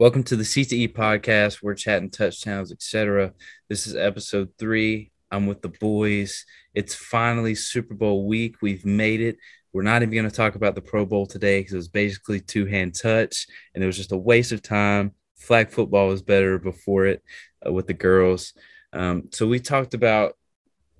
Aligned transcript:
Welcome 0.00 0.22
to 0.24 0.36
the 0.36 0.44
C2E 0.44 0.92
podcast. 0.94 1.60
We're 1.60 1.74
chatting 1.74 2.10
touchdowns, 2.10 2.70
etc. 2.70 3.32
This 3.68 3.88
is 3.88 3.96
episode 3.96 4.48
three. 4.56 5.10
I'm 5.32 5.48
with 5.48 5.60
the 5.60 5.70
boys. 5.70 6.46
It's 6.72 6.94
finally 6.94 7.56
Super 7.56 7.94
Bowl 7.94 8.28
week. 8.28 8.62
We've 8.62 8.86
made 8.86 9.20
it. 9.20 9.38
We're 9.72 9.82
not 9.82 10.02
even 10.02 10.14
going 10.14 10.30
to 10.30 10.36
talk 10.36 10.54
about 10.54 10.76
the 10.76 10.80
Pro 10.82 11.04
Bowl 11.04 11.26
today 11.26 11.58
because 11.58 11.72
it 11.72 11.78
was 11.78 11.88
basically 11.88 12.38
two 12.38 12.64
hand 12.64 12.94
touch 12.94 13.48
and 13.74 13.82
it 13.82 13.88
was 13.88 13.96
just 13.96 14.12
a 14.12 14.16
waste 14.16 14.52
of 14.52 14.62
time. 14.62 15.14
Flag 15.34 15.68
football 15.68 16.06
was 16.06 16.22
better 16.22 16.60
before 16.60 17.06
it 17.06 17.20
uh, 17.66 17.72
with 17.72 17.88
the 17.88 17.92
girls. 17.92 18.52
Um, 18.92 19.30
so 19.32 19.48
we 19.48 19.58
talked 19.58 19.94
about 19.94 20.36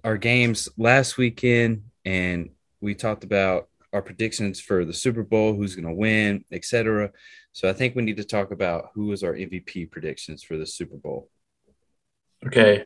our 0.02 0.16
games 0.16 0.68
last 0.76 1.16
weekend 1.16 1.84
and 2.04 2.50
we 2.80 2.96
talked 2.96 3.22
about 3.22 3.68
our 3.93 4.02
predictions 4.02 4.61
for 4.61 4.84
the 4.84 4.93
Super 4.93 5.23
Bowl, 5.23 5.55
who's 5.55 5.75
going 5.75 5.88
to 5.88 5.95
win, 5.95 6.45
etc. 6.52 7.11
So 7.52 7.68
I 7.68 7.73
think 7.73 7.95
we 7.95 8.02
need 8.02 8.18
to 8.18 8.25
talk 8.25 8.50
about 8.50 8.91
who 8.95 9.12
is 9.12 9.23
our 9.23 9.32
MVP 9.32 9.91
predictions 9.91 10.42
for 10.42 10.56
the 10.56 10.66
Super 10.66 10.96
Bowl. 10.96 11.29
Okay. 12.46 12.84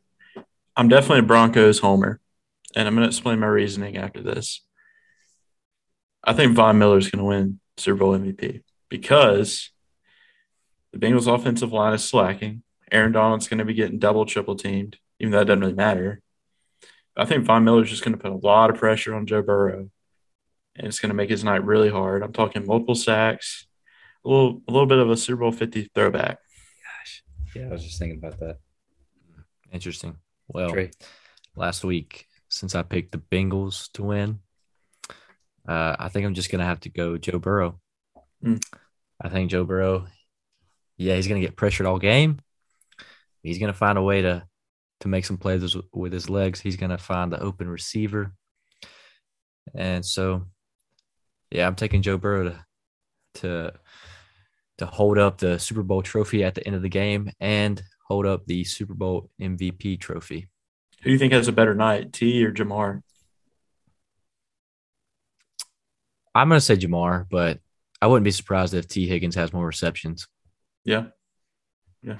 I'm 0.77 0.88
definitely 0.88 1.20
a 1.20 1.23
Broncos 1.23 1.80
homer, 1.80 2.20
and 2.74 2.88
I'm 2.88 2.95
going 2.95 3.02
to 3.02 3.09
explain 3.09 3.41
my 3.41 3.46
reasoning 3.46 3.98
after 3.98 4.23
this. 4.23 4.65
I 6.24 6.33
think 6.33 6.55
Von 6.55 6.79
Miller 6.79 6.98
is 6.98 7.10
going 7.10 7.19
to 7.19 7.29
win 7.29 7.60
Super 7.77 7.98
Bowl 7.98 8.16
MVP 8.16 8.62
because 8.88 9.71
the 10.93 10.98
Bengals' 10.98 11.32
offensive 11.32 11.73
line 11.73 11.93
is 11.95 12.05
slacking. 12.05 12.62
Aaron 12.91 13.12
Donald's 13.12 13.48
going 13.48 13.59
to 13.59 13.65
be 13.65 13.74
getting 13.74 13.98
double, 13.98 14.24
triple 14.24 14.55
teamed, 14.55 14.98
even 15.19 15.32
though 15.32 15.38
that 15.38 15.46
doesn't 15.46 15.60
really 15.60 15.74
matter. 15.74 16.23
I 17.16 17.24
think 17.24 17.45
Von 17.45 17.65
Miller's 17.65 17.91
just 17.91 18.05
going 18.05 18.16
to 18.16 18.23
put 18.23 18.32
a 18.32 18.46
lot 18.46 18.71
of 18.71 18.77
pressure 18.77 19.15
on 19.15 19.27
Joe 19.27 19.43
Burrow, 19.43 19.91
and 20.76 20.86
it's 20.86 20.98
going 21.00 21.10
to 21.10 21.14
make 21.14 21.30
his 21.30 21.44
night 21.44 21.64
really 21.64 21.90
hard. 21.90 22.22
I'm 22.22 22.32
talking 22.32 22.66
multiple 22.66 22.94
sacks, 22.94 23.66
a 24.24 24.28
little, 24.28 24.62
a 24.68 24.72
little 24.72 24.86
bit 24.86 24.98
of 24.98 25.10
a 25.10 25.16
Super 25.16 25.40
Bowl 25.40 25.52
50 25.52 25.90
throwback. 25.95 26.38
Gosh. 26.38 27.22
Yeah, 27.54 27.68
I 27.68 27.72
was 27.72 27.84
just 27.84 27.98
thinking 27.98 28.18
about 28.18 28.38
that. 28.40 28.58
Interesting. 29.73 30.16
Well, 30.48 30.70
Trey. 30.70 30.90
last 31.56 31.84
week, 31.84 32.26
since 32.48 32.74
I 32.74 32.82
picked 32.82 33.12
the 33.12 33.18
Bengals 33.18 33.90
to 33.92 34.02
win, 34.02 34.40
uh, 35.66 35.96
I 35.98 36.09
think 36.09 36.26
I'm 36.26 36.34
just 36.34 36.51
going 36.51 36.59
to 36.60 36.66
have 36.66 36.80
to 36.80 36.88
go 36.90 37.16
Joe 37.16 37.38
Burrow. 37.38 37.80
Mm. 38.45 38.62
I 39.20 39.29
think 39.29 39.51
Joe 39.51 39.64
Burrow, 39.64 40.07
yeah, 40.96 41.14
he's 41.16 41.29
going 41.29 41.40
to 41.40 41.46
get 41.46 41.57
pressured 41.57 41.86
all 41.86 41.98
game. 41.98 42.40
He's 43.42 43.59
going 43.59 43.73
to 43.73 43.79
find 43.79 43.98
a 43.98 44.02
way 44.02 44.23
to 44.23 44.46
to 45.01 45.09
make 45.09 45.24
some 45.24 45.36
plays 45.36 45.74
with- 45.74 45.86
with 45.92 46.12
his 46.12 46.30
legs. 46.30 46.60
He's 46.60 46.76
going 46.76 46.90
to 46.90 46.98
find 46.98 47.32
the 47.32 47.40
open 47.40 47.68
receiver. 47.68 48.32
And 49.74 50.04
so, 50.07 50.46
yeah, 51.52 51.66
I'm 51.66 51.74
taking 51.76 52.02
Joe 52.02 52.18
Burrow 52.18 52.45
to 52.45 52.64
to 53.34 53.72
to 54.78 54.86
hold 54.86 55.18
up 55.18 55.38
the 55.38 55.58
Super 55.58 55.82
Bowl 55.82 56.02
trophy 56.02 56.42
at 56.45 56.54
the 56.54 56.66
end 56.66 56.74
of 56.76 56.82
the 56.82 56.88
game 56.88 57.30
and 57.40 57.82
hold 58.06 58.26
up 58.26 58.46
the 58.46 58.64
Super 58.64 58.95
Bowl 58.95 59.30
MVP 59.40 60.00
trophy. 60.00 60.48
Who 61.02 61.04
do 61.04 61.12
you 61.12 61.18
think 61.18 61.32
has 61.32 61.48
a 61.48 61.52
better 61.52 61.74
night, 61.74 62.12
Tee 62.12 62.45
or 62.45 62.52
Ja'Marr? 62.52 63.02
I'm 66.34 66.48
going 66.48 66.56
to 66.58 66.64
say 66.64 66.76
Ja'Marr, 66.76 67.26
but 67.30 67.60
I 68.00 68.06
wouldn't 68.06 68.25
be 68.25 68.30
surprised 68.30 68.72
if 68.75 68.88
Tee 68.88 69.06
Higgins 69.06 69.34
has 69.34 69.53
more 69.53 69.66
receptions. 69.66 70.26
Yeah. 70.84 71.06
Yeah. 72.03 72.19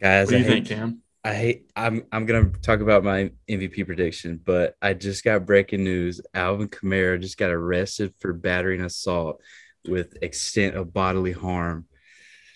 Guys, 0.00 0.26
What 0.26 0.30
do 0.32 0.36
I 0.36 0.38
you 0.40 0.44
hate, 0.44 0.66
think, 0.66 0.68
Cam? 0.68 1.02
I 1.26 1.34
hate 1.34 1.70
I'm 1.74 2.04
I'm 2.12 2.24
gonna 2.24 2.50
talk 2.62 2.80
about 2.80 3.02
my 3.02 3.32
MVP 3.50 3.84
prediction, 3.84 4.40
but 4.44 4.76
I 4.80 4.94
just 4.94 5.24
got 5.24 5.44
breaking 5.44 5.82
news. 5.82 6.20
Alvin 6.34 6.68
Kamara 6.68 7.20
just 7.20 7.36
got 7.36 7.50
arrested 7.50 8.14
for 8.20 8.32
battery 8.32 8.76
and 8.76 8.86
assault 8.86 9.40
with 9.88 10.16
extent 10.22 10.76
of 10.76 10.92
bodily 10.92 11.32
harm. 11.32 11.86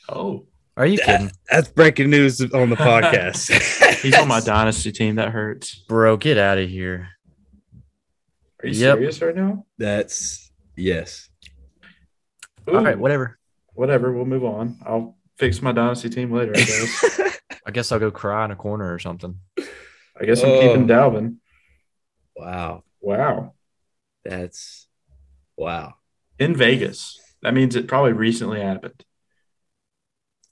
Oh, 0.09 0.47
Are 0.77 0.87
you 0.87 0.99
kidding? 0.99 1.33
That's 1.51 1.69
breaking 1.69 2.11
news 2.11 2.41
on 2.41 2.71
the 2.71 2.77
podcast. 2.91 4.01
he's 4.03 4.17
on 4.17 4.29
my 4.29 4.41
dynasty 4.45 4.93
team. 4.93 5.17
That 5.17 5.31
hurts. 5.31 5.75
Bro, 5.89 6.19
get 6.19 6.39
out 6.39 6.59
of 6.59 6.69
here. 6.69 7.09
Are 8.63 8.69
you 8.69 8.75
Yep. 8.81 8.97
serious 8.99 9.23
right 9.23 9.35
now? 9.35 9.67
That's 9.79 10.53
yes. 10.77 11.29
Ooh, 12.69 12.77
All 12.77 12.85
right, 12.85 12.99
whatever. 12.99 13.39
whatever. 13.75 14.13
We'll 14.13 14.27
move 14.27 14.45
on. 14.45 14.77
I'll 14.87 15.17
fix 15.39 15.61
my 15.61 15.73
dynasty 15.73 16.09
team 16.11 16.31
later. 16.33 16.53
I 16.55 16.61
guess. 16.61 17.21
I 17.67 17.71
guess 17.71 17.93
I'll 17.93 17.99
go 17.99 18.11
cry 18.11 18.45
in 18.45 18.51
a 18.51 18.57
corner 18.57 18.93
or 18.93 18.99
something. 18.99 19.39
I 19.59 20.25
guess 20.25 20.43
I'm 20.43 20.51
Oh. 20.51 20.61
keeping 20.61 20.87
Dalvin. 20.87 21.37
Wow. 22.37 22.85
Wow. 23.01 23.55
That's 24.25 24.89
wow. 25.57 25.95
In 26.39 26.55
Vegas. 26.57 27.19
That 27.43 27.55
means 27.55 27.77
it 27.77 27.89
probably 27.89 28.13
recently 28.13 28.61
happened. 28.61 29.05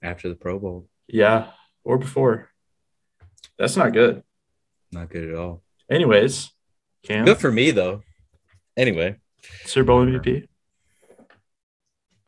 After 0.02 0.28
the 0.28 0.34
Pro 0.36 0.58
Bowl. 0.58 0.88
Yeah, 1.06 1.50
or 1.84 1.98
before. 1.98 2.50
That's 3.58 3.76
not 3.76 3.92
good. 3.92 4.22
Not 4.92 5.10
good 5.10 5.28
at 5.28 5.34
all. 5.34 5.62
Anyways, 5.90 6.50
Cam, 7.02 7.24
Good 7.24 7.38
for 7.38 7.50
me 7.50 7.70
though. 7.72 8.02
Anyway, 8.76 9.16
Super 9.64 9.86
Bowl 9.86 10.04
MVP. 10.06 10.46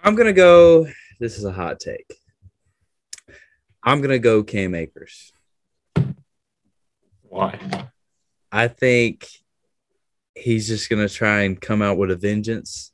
I'm 0.02 0.14
gonna 0.14 0.32
go. 0.32 0.86
This 1.20 1.36
is 1.38 1.44
a 1.44 1.52
hot 1.52 1.78
take. 1.80 2.10
I'm 3.82 4.00
gonna 4.00 4.18
go 4.18 4.42
Cam 4.42 4.74
Akers. 4.74 5.32
Why? 7.22 7.88
I 8.52 8.68
think 8.68 9.28
he's 10.34 10.66
just 10.66 10.91
gonna 10.91 11.08
try 11.08 11.42
and 11.42 11.60
come 11.60 11.82
out 11.82 11.96
with 11.98 12.10
a 12.10 12.16
vengeance. 12.16 12.92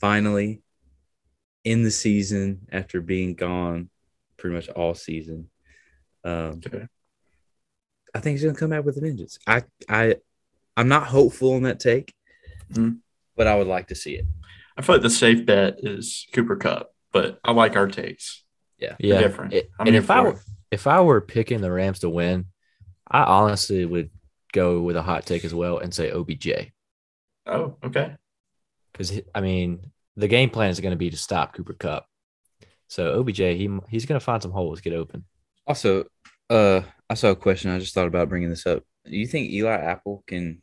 Finally, 0.00 0.62
in 1.64 1.82
the 1.82 1.90
season 1.90 2.66
after 2.72 3.00
being 3.02 3.34
gone 3.34 3.90
pretty 4.38 4.54
much 4.56 4.68
all 4.70 4.94
season. 4.94 5.50
Um, 6.24 6.60
Okay. 6.66 6.86
I 8.14 8.20
think 8.20 8.36
he's 8.38 8.44
gonna 8.44 8.56
come 8.58 8.72
out 8.72 8.84
with 8.84 8.96
a 8.96 9.00
vengeance. 9.00 9.38
I 9.46 9.64
I 9.88 10.16
I'm 10.76 10.88
not 10.88 11.06
hopeful 11.08 11.52
on 11.54 11.62
that 11.64 11.78
take, 11.80 12.14
Mhm. 12.72 13.00
but 13.36 13.46
I 13.46 13.56
would 13.56 13.66
like 13.66 13.88
to 13.88 13.94
see 13.94 14.14
it. 14.16 14.24
I 14.76 14.82
feel 14.82 14.94
like 14.96 15.02
the 15.02 15.10
safe 15.10 15.44
bet 15.44 15.80
is 15.84 16.26
Cooper 16.32 16.56
Kupp, 16.56 16.94
but 17.12 17.38
I 17.44 17.52
like 17.52 17.76
our 17.76 17.86
takes. 17.88 18.42
Yeah. 18.80 18.96
Yeah. 18.98 19.20
different. 19.20 19.52
It- 19.54 19.70
I'm 19.78 19.86
and 19.86 19.96
if 19.96 20.10
I 20.10 20.20
were 20.22 20.40
if 20.70 20.86
I 20.86 21.00
were 21.00 21.20
picking 21.20 21.60
the 21.60 21.70
Rams 21.70 22.00
to 22.00 22.08
win, 22.08 22.46
I 23.06 23.22
honestly 23.24 23.84
would 23.84 24.10
go 24.52 24.80
with 24.80 24.96
a 24.96 25.02
hot 25.02 25.26
take 25.26 25.44
as 25.44 25.54
well 25.54 25.78
and 25.78 25.92
say 25.94 26.10
OBJ. 26.10 26.72
Oh, 27.46 27.76
okay. 27.84 28.16
Because 28.92 29.20
I 29.34 29.40
mean, 29.40 29.90
the 30.16 30.28
game 30.28 30.50
plan 30.50 30.70
is 30.70 30.80
going 30.80 30.92
to 30.92 30.96
be 30.96 31.10
to 31.10 31.16
stop 31.16 31.54
Cooper 31.54 31.74
Kupp. 31.74 32.06
So 32.88 33.20
OBJ, 33.20 33.38
he 33.38 33.68
he's 33.88 34.06
going 34.06 34.18
to 34.18 34.24
find 34.24 34.42
some 34.42 34.50
holes, 34.52 34.80
get 34.80 34.92
open. 34.92 35.24
Also, 35.66 36.04
uh, 36.48 36.82
I 37.08 37.14
saw 37.14 37.30
a 37.30 37.36
question. 37.36 37.70
I 37.70 37.78
just 37.78 37.94
thought 37.94 38.08
about 38.08 38.28
bringing 38.28 38.50
this 38.50 38.66
up. 38.66 38.82
Do 39.04 39.16
you 39.16 39.26
think 39.26 39.50
Eli 39.50 39.70
Apple 39.72 40.24
can 40.26 40.62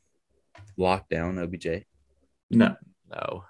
lock 0.77 1.09
down 1.09 1.39
OBJ? 1.39 1.67
No, 2.49 2.75
No, 3.09 3.43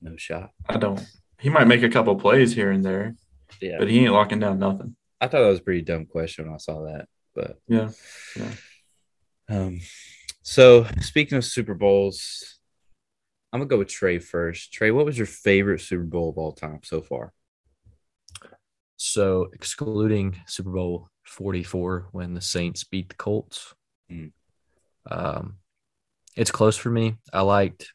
No 0.00 0.16
shot. 0.16 0.50
I 0.68 0.76
don't. 0.76 1.00
He 1.40 1.48
might 1.48 1.66
make 1.66 1.82
a 1.82 1.88
couple 1.88 2.14
plays 2.16 2.54
here 2.54 2.70
and 2.70 2.84
there, 2.84 3.14
Yeah, 3.60 3.76
but 3.78 3.88
he 3.90 4.00
ain't 4.00 4.12
locking 4.12 4.38
down 4.40 4.58
nothing. 4.58 4.96
I 5.20 5.26
thought 5.28 5.40
that 5.42 5.48
was 5.48 5.58
a 5.60 5.62
pretty 5.62 5.82
dumb 5.82 6.06
question 6.06 6.46
when 6.46 6.54
I 6.54 6.58
saw 6.58 6.84
that. 6.84 7.06
But 7.34 7.58
Yeah. 7.68 7.90
um, 9.48 9.80
so 10.42 10.86
speaking 11.00 11.38
of 11.38 11.44
Super 11.44 11.74
Bowls, 11.74 12.58
I'm 13.52 13.60
gonna 13.60 13.68
go 13.68 13.78
with 13.78 13.88
Trey 13.88 14.18
first. 14.18 14.72
Trey, 14.72 14.90
what 14.90 15.04
was 15.04 15.18
your 15.18 15.26
favorite 15.26 15.80
Super 15.80 16.04
Bowl 16.04 16.30
of 16.30 16.38
all 16.38 16.52
time 16.52 16.80
so 16.84 17.02
far? 17.02 17.32
So 18.96 19.48
excluding 19.52 20.36
Super 20.46 20.70
Bowl 20.70 21.08
44 21.24 22.08
when 22.12 22.34
the 22.34 22.40
Saints 22.40 22.84
beat 22.84 23.08
the 23.08 23.14
Colts, 23.14 23.74
Mm. 24.10 24.32
um, 25.10 25.58
it's 26.36 26.50
close 26.50 26.76
for 26.76 26.90
me. 26.90 27.16
I 27.32 27.42
liked 27.42 27.92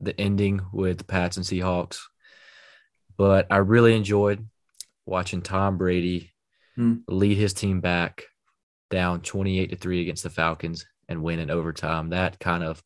the 0.00 0.18
ending 0.20 0.60
with 0.72 0.98
the 0.98 1.04
Pats 1.04 1.36
and 1.36 1.44
Seahawks, 1.46 2.00
but 3.16 3.46
I 3.50 3.58
really 3.58 3.94
enjoyed 3.94 4.48
watching 5.10 5.42
Tom 5.42 5.76
Brady 5.76 6.32
Mm. 6.78 7.02
lead 7.08 7.36
his 7.36 7.52
team 7.52 7.80
back 7.80 8.22
down 8.90 9.22
28 9.22 9.70
to 9.70 9.76
3 9.76 10.00
against 10.02 10.22
the 10.22 10.30
Falcons 10.30 10.86
and 11.08 11.20
win 11.22 11.40
in 11.40 11.50
overtime. 11.50 12.10
That 12.10 12.38
kind 12.38 12.62
of 12.62 12.80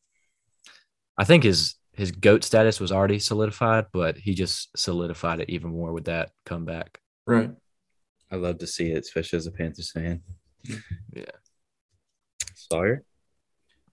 I 1.17 1.23
think 1.23 1.43
his 1.43 1.75
his 1.93 2.11
GOAT 2.11 2.43
status 2.43 2.79
was 2.79 2.91
already 2.91 3.19
solidified, 3.19 3.85
but 3.93 4.17
he 4.17 4.33
just 4.33 4.75
solidified 4.77 5.39
it 5.39 5.49
even 5.51 5.69
more 5.69 5.93
with 5.93 6.05
that 6.05 6.31
comeback. 6.45 6.99
Right. 7.27 7.51
I 8.31 8.35
love 8.37 8.57
to 8.57 8.67
see 8.67 8.91
it, 8.91 9.03
especially 9.05 9.37
as 9.37 9.47
a 9.47 9.51
Panthers 9.51 9.91
fan. 9.91 10.21
Yeah. 11.13 11.25
Sawyer. 12.55 13.03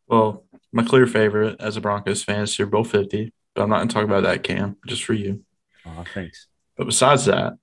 Well, 0.09 0.45
my 0.73 0.83
clear 0.85 1.07
favorite 1.07 1.61
as 1.61 1.77
a 1.77 1.81
Broncos 1.81 2.25
fan 2.25 2.43
is 2.43 2.53
Super 2.53 2.71
Bowl 2.71 2.85
50, 2.85 3.33
but 3.55 3.63
I'm 3.63 3.69
not 3.69 3.77
going 3.77 3.89
to 3.89 3.95
talk 3.95 4.05
about 4.05 4.25
that, 4.25 4.43
Cam, 4.43 4.77
just 4.87 5.05
for 5.05 5.13
you. 5.13 5.45
Oh, 5.87 6.05
thanks. 6.15 6.49
But 6.77 6.87
besides 6.87 7.27
that, 7.27 7.55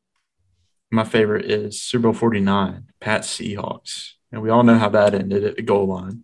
my 0.92 1.04
favorite 1.04 1.46
is 1.46 1.82
Super 1.82 2.04
Bowl 2.04 2.14
49, 2.14 2.88
Pat 3.00 3.22
Seahawks. 3.22 4.14
And 4.32 4.42
we 4.42 4.50
all 4.50 4.64
know 4.64 4.78
how 4.78 4.90
that 4.90 5.14
ended 5.14 5.44
at 5.44 5.56
the 5.56 5.62
goal 5.62 5.88
line. 5.88 6.24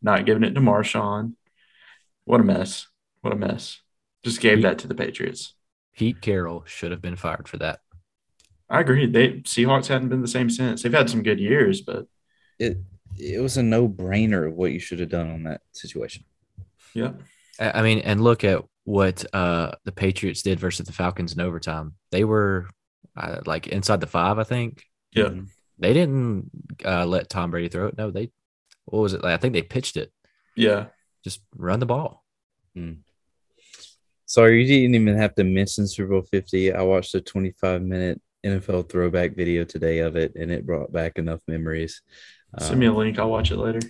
Not 0.00 0.26
giving 0.26 0.44
it 0.44 0.54
to 0.54 0.60
Marshawn. 0.60 1.34
What 2.24 2.40
a 2.40 2.44
mess. 2.44 2.88
What 3.20 3.32
a 3.32 3.36
mess. 3.36 3.80
Just 4.24 4.40
gave 4.40 4.62
that 4.62 4.78
to 4.78 4.88
the 4.88 4.94
Patriots. 4.94 5.54
Pete 5.96 6.20
Carroll 6.20 6.64
should 6.66 6.90
have 6.90 7.02
been 7.02 7.16
fired 7.16 7.48
for 7.48 7.58
that. 7.58 7.80
I 8.68 8.80
agree. 8.80 9.06
They 9.06 9.40
Seahawks 9.40 9.88
hadn't 9.88 10.08
been 10.08 10.22
the 10.22 10.28
same 10.28 10.48
since. 10.48 10.82
They've 10.82 10.92
had 10.92 11.10
some 11.10 11.22
good 11.22 11.38
years, 11.38 11.82
but 11.82 12.06
it 12.58 12.78
it 13.18 13.40
was 13.42 13.58
a 13.58 13.62
no 13.62 13.86
brainer 13.86 14.48
of 14.48 14.54
what 14.54 14.72
you 14.72 14.78
should 14.78 15.00
have 15.00 15.10
done 15.10 15.30
on 15.30 15.42
that 15.42 15.60
situation. 15.72 16.24
yeah, 16.94 17.12
I 17.60 17.80
I 17.80 17.82
mean, 17.82 17.98
and 17.98 18.22
look 18.22 18.44
at 18.44 18.64
what 18.84 19.24
uh, 19.34 19.72
the 19.84 19.92
Patriots 19.92 20.42
did 20.42 20.58
versus 20.58 20.86
the 20.86 20.92
Falcons 20.92 21.34
in 21.34 21.40
overtime. 21.40 21.94
They 22.10 22.24
were 22.24 22.68
uh, 23.16 23.40
like 23.46 23.66
inside 23.66 24.00
the 24.00 24.06
five, 24.06 24.38
I 24.38 24.44
think. 24.44 24.84
yeah. 25.12 25.24
Mhm. 25.24 25.48
They 25.78 25.92
didn't 25.94 26.50
uh, 26.84 27.06
let 27.06 27.28
Tom 27.28 27.50
Brady 27.50 27.68
throw 27.68 27.88
it. 27.88 27.96
No, 27.98 28.10
they. 28.10 28.30
What 28.84 29.00
was 29.00 29.14
it? 29.14 29.22
Like, 29.24 29.34
I 29.34 29.36
think 29.38 29.52
they 29.54 29.62
pitched 29.62 29.96
it. 29.96 30.12
Yeah. 30.54 30.86
Just 31.24 31.40
run 31.56 31.80
the 31.80 31.86
ball. 31.86 32.24
Sorry, 34.26 34.62
you 34.62 34.66
didn't 34.66 34.94
even 34.94 35.16
have 35.16 35.34
to 35.36 35.44
mention 35.44 35.86
Super 35.86 36.10
Bowl 36.10 36.22
50. 36.22 36.72
I 36.72 36.82
watched 36.82 37.14
a 37.14 37.20
25 37.20 37.82
minute 37.82 38.20
NFL 38.44 38.88
throwback 38.88 39.34
video 39.36 39.64
today 39.64 39.98
of 40.00 40.16
it, 40.16 40.34
and 40.36 40.50
it 40.50 40.64
brought 40.66 40.92
back 40.92 41.18
enough 41.18 41.40
memories. 41.46 42.02
Send 42.58 42.78
me 42.80 42.86
a 42.86 42.90
Um, 42.90 42.96
link. 42.96 43.18
I'll 43.18 43.30
watch 43.30 43.50
it 43.50 43.56
later. 43.56 43.80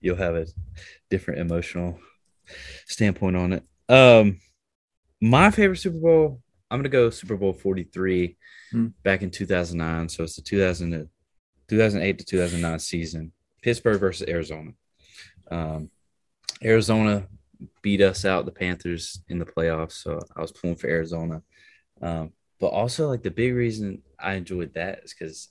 you'll 0.00 0.16
have 0.16 0.34
a 0.34 0.46
different 1.10 1.40
emotional 1.40 1.98
standpoint 2.86 3.36
on 3.36 3.52
it. 3.52 3.62
Um, 3.88 4.38
my 5.20 5.50
favorite 5.50 5.76
Super 5.76 5.98
Bowl, 5.98 6.40
I'm 6.70 6.78
gonna 6.78 6.88
go 6.88 7.10
Super 7.10 7.36
Bowl 7.36 7.52
43 7.52 8.36
Hmm. 8.70 8.88
back 9.02 9.22
in 9.22 9.30
2009. 9.30 10.08
So 10.08 10.22
it's 10.24 10.36
the 10.36 10.42
2000 10.42 10.92
to- 10.92 11.08
2008 11.68 12.18
to 12.18 12.24
2009 12.24 12.78
season. 12.78 13.32
Pittsburgh 13.62 13.98
versus 14.00 14.28
Arizona. 14.28 14.72
Um, 15.50 15.90
Arizona 16.62 17.28
beat 17.82 18.00
us 18.00 18.24
out, 18.24 18.44
the 18.46 18.52
Panthers 18.52 19.22
in 19.28 19.38
the 19.38 19.44
playoffs. 19.44 19.92
So 19.92 20.20
I 20.36 20.40
was 20.40 20.52
pulling 20.52 20.76
for 20.76 20.88
Arizona. 20.88 21.42
Um, 22.00 22.32
but 22.58 22.68
also 22.68 23.08
like 23.08 23.22
the 23.22 23.30
big 23.30 23.54
reason 23.54 24.02
I 24.18 24.34
enjoyed 24.34 24.74
that 24.74 25.00
is 25.04 25.14
because 25.14 25.48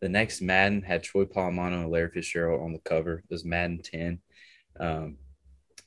the 0.00 0.08
next 0.08 0.40
Madden 0.40 0.82
had 0.82 1.02
Troy 1.02 1.24
Polamalu 1.24 1.82
and 1.82 1.90
Larry 1.90 2.10
Fitzgerald 2.10 2.62
on 2.62 2.72
the 2.72 2.78
cover. 2.80 3.18
It 3.18 3.30
was 3.30 3.44
Madden 3.44 3.80
10. 3.82 4.20
Um, 4.78 5.16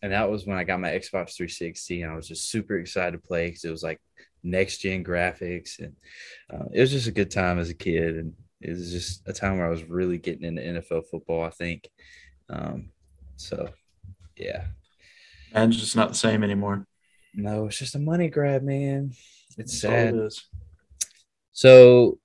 and 0.01 0.11
that 0.11 0.29
was 0.29 0.45
when 0.45 0.57
I 0.57 0.63
got 0.63 0.79
my 0.79 0.89
Xbox 0.89 1.35
360 1.35 2.01
and 2.03 2.11
I 2.11 2.15
was 2.15 2.27
just 2.27 2.49
super 2.49 2.77
excited 2.77 3.13
to 3.19 3.27
play 3.27 3.47
because 3.47 3.63
it 3.63 3.71
was 3.71 3.83
like 3.83 3.99
next 4.49 4.79
gen 4.79 5.03
graphics 5.03 5.79
and 5.79 5.95
uh, 6.53 6.65
it 6.73 6.81
was 6.81 6.91
just 6.91 7.07
a 7.07 7.11
good 7.11 7.31
time 7.31 7.59
as 7.59 7.69
a 7.69 7.73
kid 7.73 8.17
and 8.17 8.33
it 8.61 8.71
was 8.71 8.91
just 8.91 9.27
a 9.27 9.33
time 9.33 9.57
where 9.57 9.67
I 9.67 9.69
was 9.69 9.83
really 9.83 10.17
getting 10.17 10.45
into 10.45 10.61
NFL 10.61 11.05
football 11.09 11.44
I 11.44 11.49
think 11.49 11.88
um, 12.49 12.89
so 13.35 13.69
yeah 14.35 14.65
And 15.53 15.71
it's 15.71 15.81
just 15.81 15.95
not 15.95 16.09
the 16.09 16.15
same 16.15 16.44
anymore. 16.44 16.85
no 17.33 17.67
it's 17.67 17.77
just 17.77 17.95
a 17.95 17.99
money 17.99 18.29
grab 18.29 18.63
man 18.63 19.11
it's 19.57 19.81
That's 19.81 19.81
sad 19.81 20.15
it. 20.15 20.33
So 21.51 22.19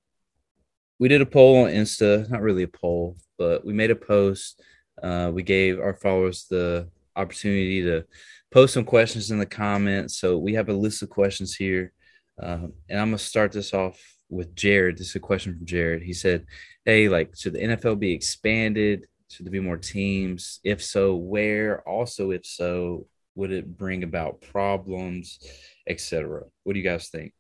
we 0.99 1.09
did 1.09 1.21
a 1.21 1.27
poll 1.27 1.65
on 1.65 1.71
Insta, 1.71 2.31
not 2.31 2.43
really 2.43 2.63
a 2.63 2.69
poll, 2.69 3.17
but 3.39 3.65
we 3.65 3.73
made 3.73 3.91
a 3.91 3.97
post. 3.97 4.63
Uh, 5.03 5.33
we 5.35 5.43
gave 5.43 5.81
our 5.81 5.95
followers 5.95 6.47
the 6.49 6.89
opportunity 7.17 7.83
to 7.83 8.05
post 8.53 8.75
some 8.75 8.85
questions 8.85 9.31
in 9.31 9.39
the 9.39 9.47
comments. 9.47 10.21
So 10.21 10.39
we 10.39 10.55
have 10.55 10.69
a 10.69 10.75
list 10.75 11.03
of 11.03 11.11
questions 11.11 11.57
here. 11.57 11.93
Um, 12.41 12.73
and 12.89 13.01
I'm 13.01 13.11
to 13.13 13.19
start 13.19 13.53
this 13.53 13.75
off 13.75 14.01
with 14.29 14.55
Jared. 14.55 14.99
This 14.99 15.11
is 15.11 15.17
a 15.17 15.21
question 15.21 15.57
from 15.57 15.67
Jared. 15.67 16.03
He 16.03 16.13
said, 16.13 16.47
Hey, 16.85 17.09
like, 17.09 17.37
should 17.37 17.53
the 17.55 17.61
NFL 17.61 17.99
be 17.99 18.13
expanded? 18.13 19.07
Should 19.31 19.47
there 19.47 19.53
be 19.53 19.61
more 19.61 19.79
teams? 19.79 20.61
If 20.65 20.83
so, 20.83 21.15
where? 21.15 21.87
Also, 21.89 22.31
if 22.31 22.45
so, 22.45 23.07
would 23.35 23.53
it 23.53 23.79
bring 23.79 24.03
about 24.03 24.43
problems, 24.43 25.39
etc.? 25.87 26.43
What 26.65 26.73
do 26.73 26.79
you 26.79 26.85
guys 26.85 27.09
think? 27.09 27.33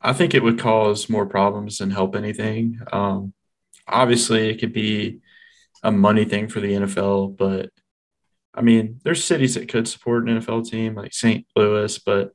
I 0.00 0.12
think 0.12 0.34
it 0.34 0.42
would 0.42 0.58
cause 0.58 1.08
more 1.08 1.26
problems 1.26 1.78
than 1.78 1.90
help 1.90 2.14
anything. 2.14 2.78
Um, 2.92 3.32
obviously, 3.88 4.50
it 4.50 4.58
could 4.60 4.72
be 4.72 5.20
a 5.82 5.90
money 5.90 6.24
thing 6.24 6.48
for 6.48 6.60
the 6.60 6.72
NFL, 6.72 7.36
but 7.36 7.70
I 8.54 8.62
mean, 8.62 9.00
there's 9.02 9.24
cities 9.24 9.54
that 9.54 9.68
could 9.68 9.88
support 9.88 10.28
an 10.28 10.40
NFL 10.40 10.68
team 10.68 10.94
like 10.94 11.12
St. 11.12 11.46
Louis, 11.56 11.98
but 11.98 12.32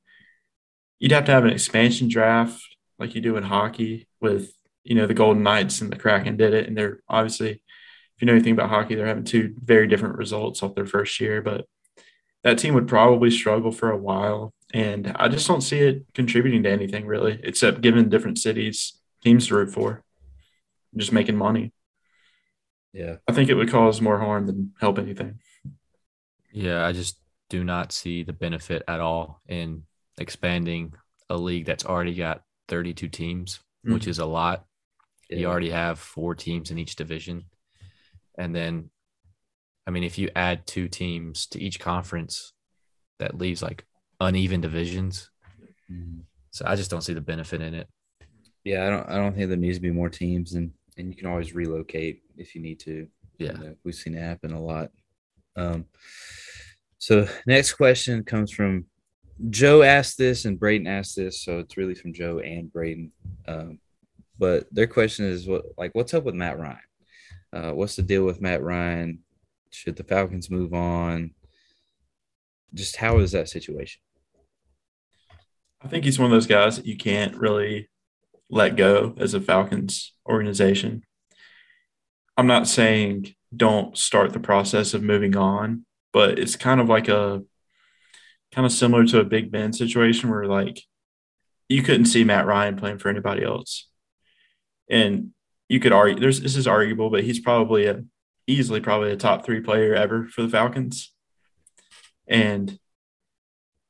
you'd 0.99 1.11
have 1.11 1.25
to 1.25 1.31
have 1.31 1.45
an 1.45 1.51
expansion 1.51 2.07
draft 2.07 2.61
like 2.97 3.15
you 3.15 3.21
do 3.21 3.37
in 3.37 3.43
hockey 3.43 4.07
with, 4.19 4.51
you 4.83 4.95
know, 4.95 5.07
the 5.07 5.13
Golden 5.13 5.43
Knights 5.43 5.81
and 5.81 5.91
the 5.91 5.95
Kraken 5.95 6.37
did 6.37 6.53
it. 6.53 6.67
And 6.67 6.77
they're 6.77 6.99
obviously, 7.07 7.51
if 7.51 7.61
you 8.21 8.27
know 8.27 8.33
anything 8.33 8.53
about 8.53 8.69
hockey, 8.69 8.95
they're 8.95 9.07
having 9.07 9.23
two 9.23 9.55
very 9.63 9.87
different 9.87 10.17
results 10.17 10.61
off 10.61 10.75
their 10.75 10.85
first 10.85 11.19
year, 11.19 11.41
but 11.41 11.65
that 12.43 12.57
team 12.57 12.73
would 12.73 12.87
probably 12.87 13.31
struggle 13.31 13.71
for 13.71 13.89
a 13.89 13.97
while. 13.97 14.53
And 14.73 15.13
I 15.15 15.29
just 15.29 15.47
don't 15.47 15.61
see 15.61 15.79
it 15.79 16.05
contributing 16.13 16.63
to 16.63 16.69
anything 16.69 17.05
really, 17.05 17.39
except 17.43 17.81
giving 17.81 18.09
different 18.09 18.37
cities 18.37 18.99
teams 19.23 19.47
to 19.47 19.55
root 19.55 19.71
for, 19.71 20.03
just 20.95 21.11
making 21.11 21.35
money. 21.35 21.73
Yeah. 22.93 23.17
I 23.27 23.33
think 23.33 23.49
it 23.49 23.55
would 23.55 23.69
cause 23.69 24.01
more 24.01 24.19
harm 24.19 24.47
than 24.47 24.73
help 24.79 24.99
anything. 24.99 25.39
Yeah, 26.51 26.85
I 26.85 26.91
just 26.91 27.19
do 27.49 27.63
not 27.63 27.91
see 27.91 28.23
the 28.23 28.33
benefit 28.33 28.83
at 28.87 28.99
all 28.99 29.41
in 29.47 29.83
expanding 30.19 30.93
a 31.29 31.37
league 31.37 31.65
that's 31.65 31.85
already 31.85 32.13
got 32.13 32.43
32 32.67 33.07
teams, 33.07 33.59
which 33.83 34.07
is 34.07 34.19
a 34.19 34.25
lot. 34.25 34.65
You 35.29 35.47
already 35.47 35.69
have 35.69 35.99
four 35.99 36.35
teams 36.35 36.71
in 36.71 36.77
each 36.77 36.95
division. 36.95 37.45
And 38.37 38.55
then, 38.55 38.89
I 39.85 39.91
mean, 39.91 40.03
if 40.03 40.17
you 40.17 40.29
add 40.35 40.65
two 40.65 40.87
teams 40.87 41.45
to 41.47 41.61
each 41.61 41.79
conference, 41.79 42.53
that 43.19 43.37
leaves 43.37 43.61
like 43.61 43.85
uneven 44.19 44.61
divisions. 44.61 45.29
Mhm. 45.91 46.23
So 46.51 46.65
I 46.67 46.75
just 46.75 46.89
don't 46.89 47.01
see 47.03 47.13
the 47.13 47.21
benefit 47.21 47.61
in 47.61 47.73
it. 47.73 47.87
Yeah, 48.63 48.85
I 48.85 48.89
don't. 48.89 49.09
I 49.09 49.15
don't 49.15 49.35
think 49.35 49.47
there 49.47 49.57
needs 49.57 49.77
to 49.77 49.81
be 49.81 49.91
more 49.91 50.09
teams, 50.09 50.53
and 50.53 50.71
and 50.97 51.09
you 51.09 51.15
can 51.15 51.27
always 51.27 51.53
relocate 51.53 52.23
if 52.37 52.55
you 52.55 52.61
need 52.61 52.79
to. 52.81 53.07
Yeah. 53.37 53.53
You 53.53 53.57
know, 53.59 53.75
we've 53.83 53.95
seen 53.95 54.15
it 54.15 54.21
happen 54.21 54.51
a 54.51 54.61
lot. 54.61 54.91
Um. 55.55 55.85
So 56.97 57.27
next 57.45 57.73
question 57.73 58.23
comes 58.23 58.51
from 58.51 58.85
Joe. 59.49 59.81
Asked 59.81 60.17
this, 60.17 60.45
and 60.45 60.59
Braden 60.59 60.87
asked 60.87 61.15
this, 61.15 61.41
so 61.41 61.59
it's 61.59 61.77
really 61.77 61.95
from 61.95 62.13
Joe 62.13 62.39
and 62.39 62.71
Braden. 62.71 63.11
Um, 63.47 63.79
but 64.37 64.67
their 64.71 64.87
question 64.87 65.25
is 65.25 65.47
what 65.47 65.65
like 65.77 65.93
what's 65.93 66.13
up 66.13 66.23
with 66.23 66.35
Matt 66.35 66.59
Ryan? 66.59 66.77
Uh, 67.51 67.71
what's 67.71 67.95
the 67.95 68.01
deal 68.01 68.25
with 68.25 68.41
Matt 68.41 68.63
Ryan? 68.63 69.19
Should 69.71 69.95
the 69.95 70.03
Falcons 70.03 70.49
move 70.49 70.73
on? 70.73 71.31
Just 72.73 72.95
how 72.95 73.19
is 73.19 73.31
that 73.31 73.49
situation? 73.49 74.01
I 75.81 75.87
think 75.87 76.03
he's 76.03 76.19
one 76.19 76.25
of 76.25 76.31
those 76.31 76.47
guys 76.47 76.75
that 76.75 76.85
you 76.85 76.97
can't 76.97 77.35
really 77.35 77.89
let 78.49 78.75
go 78.75 79.15
as 79.17 79.33
a 79.33 79.41
Falcons 79.41 80.13
organization. 80.27 81.03
I'm 82.37 82.47
not 82.47 82.67
saying 82.67 83.33
don't 83.55 83.97
start 83.97 84.33
the 84.33 84.39
process 84.39 84.93
of 84.93 85.03
moving 85.03 85.35
on, 85.35 85.85
but 86.13 86.37
it's 86.37 86.55
kind 86.55 86.79
of 86.79 86.89
like 86.89 87.07
a 87.07 87.43
kind 88.51 88.65
of 88.65 88.71
similar 88.71 89.05
to 89.05 89.19
a 89.19 89.25
Big 89.25 89.51
Ben 89.51 89.73
situation 89.73 90.29
where 90.29 90.45
like 90.45 90.81
you 91.67 91.83
couldn't 91.83 92.05
see 92.05 92.23
Matt 92.23 92.47
Ryan 92.47 92.75
playing 92.75 92.97
for 92.97 93.09
anybody 93.09 93.43
else. 93.43 93.87
And 94.89 95.31
you 95.67 95.79
could 95.79 95.93
argue 95.93 96.19
there's 96.19 96.41
this 96.41 96.55
is 96.55 96.67
arguable, 96.67 97.09
but 97.09 97.23
he's 97.23 97.39
probably 97.39 97.85
a 97.85 98.03
easily 98.47 98.81
probably 98.81 99.11
a 99.11 99.17
top 99.17 99.45
three 99.45 99.61
player 99.61 99.93
ever 99.93 100.27
for 100.27 100.41
the 100.41 100.49
Falcons. 100.49 101.13
And 102.27 102.79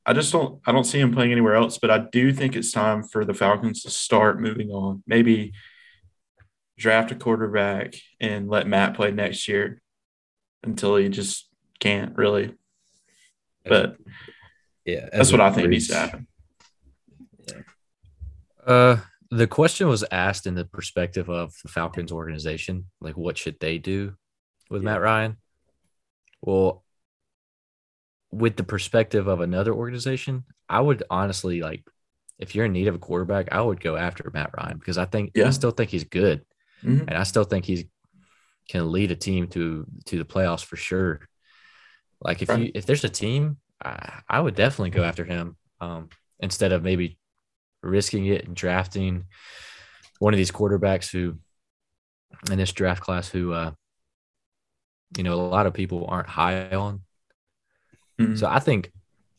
I 0.05 0.13
just 0.13 0.31
don't 0.31 0.59
I 0.67 0.73
don't 0.73 0.83
see 0.83 0.99
him 0.99 1.13
playing 1.13 1.31
anywhere 1.31 1.55
else, 1.55 1.77
but 1.77 1.89
I 1.89 1.99
do 1.99 2.33
think 2.33 2.55
it's 2.55 2.71
time 2.71 3.03
for 3.03 3.23
the 3.23 3.33
Falcons 3.33 3.83
to 3.83 3.89
start 3.89 4.41
moving 4.41 4.71
on. 4.71 5.03
Maybe 5.07 5.53
draft 6.77 7.11
a 7.11 7.15
quarterback 7.15 7.93
and 8.19 8.49
let 8.49 8.67
Matt 8.67 8.95
play 8.95 9.11
next 9.11 9.47
year 9.47 9.81
until 10.63 10.97
he 10.97 11.09
just 11.09 11.47
can't 11.79 12.17
really. 12.17 12.55
But 13.65 13.97
Yeah, 14.93 15.09
that's 15.11 15.31
what 15.31 15.41
I 15.41 15.51
think 15.51 15.69
needs 15.69 15.87
to 15.87 15.93
bridge. 15.93 16.01
happen. 16.11 16.27
Uh, 18.65 18.97
the 19.31 19.47
question 19.47 19.87
was 19.87 20.03
asked 20.11 20.47
in 20.47 20.55
the 20.55 20.65
perspective 20.65 21.29
of 21.29 21.53
the 21.63 21.69
Falcons 21.69 22.11
organization, 22.11 22.85
like 23.01 23.17
what 23.17 23.37
should 23.37 23.59
they 23.59 23.77
do 23.77 24.15
with 24.69 24.81
Yeah. 24.81 24.85
Matt 24.93 25.01
Ryan? 25.01 25.37
Well, 26.41 26.83
with 28.31 28.55
the 28.57 28.63
perspective 28.63 29.27
of 29.27 29.41
another 29.41 29.73
organization, 29.73 30.43
I 30.67 30.81
would 30.81 31.03
honestly 31.09 31.61
like 31.61 31.83
if 32.37 32.55
you're 32.55 32.65
in 32.65 32.71
need 32.73 32.87
of 32.87 32.95
a 32.95 32.99
quarterback, 32.99 33.51
I 33.51 33.61
would 33.61 33.81
go 33.81 33.95
after 33.97 34.29
Matt 34.33 34.51
Ryan 34.55 34.77
because 34.77 34.97
I 34.97 35.05
think 35.05 35.31
Yeah. 35.35 35.47
I 35.47 35.49
still 35.49 35.71
think 35.71 35.89
he's 35.89 36.05
good, 36.05 36.45
Mhm. 36.83 37.01
and 37.07 37.11
I 37.11 37.23
still 37.23 37.43
think 37.43 37.65
he's 37.65 37.85
can 38.69 38.91
lead 38.91 39.09
a 39.11 39.15
team 39.15 39.47
to 39.47 39.85
to 40.05 40.17
the 40.19 40.25
playoffs 40.25 40.63
for 40.63 40.75
sure. 40.77 41.27
Like 42.21 42.41
if 42.43 42.49
you 42.57 42.71
if 42.75 42.85
there's 42.85 43.03
a 43.03 43.09
team, 43.09 43.57
I, 43.83 44.21
I 44.27 44.39
would 44.39 44.55
definitely 44.55 44.89
go 44.91 45.03
after 45.03 45.23
him 45.25 45.55
um, 45.79 46.09
instead 46.39 46.71
of 46.71 46.83
maybe 46.83 47.17
risking 47.81 48.25
it 48.25 48.45
and 48.45 48.55
drafting 48.55 49.25
one 50.19 50.33
of 50.33 50.37
these 50.37 50.51
quarterbacks 50.51 51.09
who 51.09 51.37
in 52.51 52.57
this 52.57 52.73
draft 52.73 53.01
class 53.01 53.29
who 53.29 53.53
uh, 53.53 53.71
you 55.17 55.23
know 55.23 55.33
a 55.33 55.41
lot 55.41 55.65
of 55.65 55.73
people 55.73 56.05
aren't 56.07 56.27
high 56.27 56.69
on. 56.71 57.01
Mhm. 58.19 58.37
So 58.37 58.47
I 58.47 58.59
think 58.59 58.91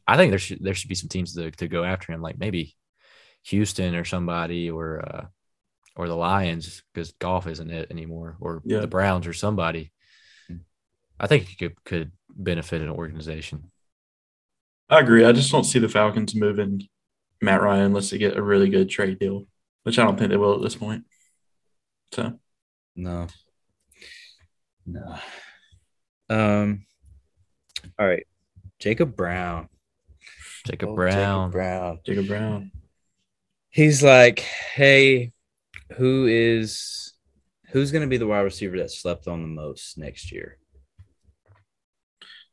I 0.07 0.17
think 0.17 0.31
there 0.33 0.39
should 0.39 0.59
there 0.63 0.75
should 0.75 0.89
be 0.89 0.95
some 0.95 1.09
teams 1.09 1.35
to, 1.35 1.51
to 1.51 1.69
go 1.69 1.85
after 1.85 2.13
him. 2.13 2.23
Like 2.23 2.39
maybe 2.39 2.75
Houston 3.45 3.95
or 3.95 4.05
somebody 4.05 4.71
or 4.71 5.01
uh, 5.07 5.27
or 5.97 6.09
the 6.09 6.17
Lions 6.17 6.83
because 6.93 7.13
Goff 7.13 7.47
isn't 7.47 7.71
it 7.71 7.91
anymore, 7.91 8.37
or 8.41 8.63
Yeah. 8.65 8.81
the 8.81 8.87
Browns 8.87 9.27
or 9.27 9.33
somebody. 9.35 9.93
I 11.23 11.27
think 11.27 11.45
he 11.45 11.57
could 11.57 11.85
could 11.85 12.13
benefit 12.31 12.81
an 12.81 12.89
organization. 12.89 13.71
I 14.91 15.01
agree. 15.01 15.25
I 15.25 15.33
just 15.33 15.53
don't 15.53 15.65
see 15.65 15.79
the 15.79 15.89
Falcons 15.89 16.35
moving 16.35 16.83
Matt 17.41 17.63
Ryan 17.63 17.87
unless 17.87 18.11
they 18.11 18.19
get 18.19 18.37
a 18.37 18.43
really 18.43 18.69
good 18.69 18.91
trade 18.91 19.19
deal, 19.19 19.47
which 19.85 19.99
I 19.99 20.05
don't 20.05 20.19
think 20.19 20.31
they 20.31 20.37
will 20.37 20.57
at 20.57 20.63
this 20.63 20.75
point. 20.77 21.05
So 22.13 22.39
No. 22.97 23.29
No. 24.87 25.17
Um. 26.29 26.85
All 27.99 28.07
right, 28.07 28.27
Jacob 28.79 29.17
Brown. 29.17 29.69
Jacob 30.67 30.91
Oh, 30.91 30.95
Brown. 30.95 31.51
Brown. 31.51 32.01
Jacob 32.05 32.27
Brown. 32.27 32.73
He's 33.71 34.03
like, 34.03 34.41
hey, 34.41 35.33
who 35.97 36.27
is 36.27 37.15
who's 37.69 37.93
going 37.93 38.03
to 38.03 38.09
be 38.09 38.17
the 38.17 38.27
wide 38.27 38.41
receiver 38.41 38.79
that 38.79 38.91
slept 38.91 39.29
on 39.29 39.43
the 39.43 39.49
most 39.49 39.97
next 39.97 40.33
year? 40.33 40.59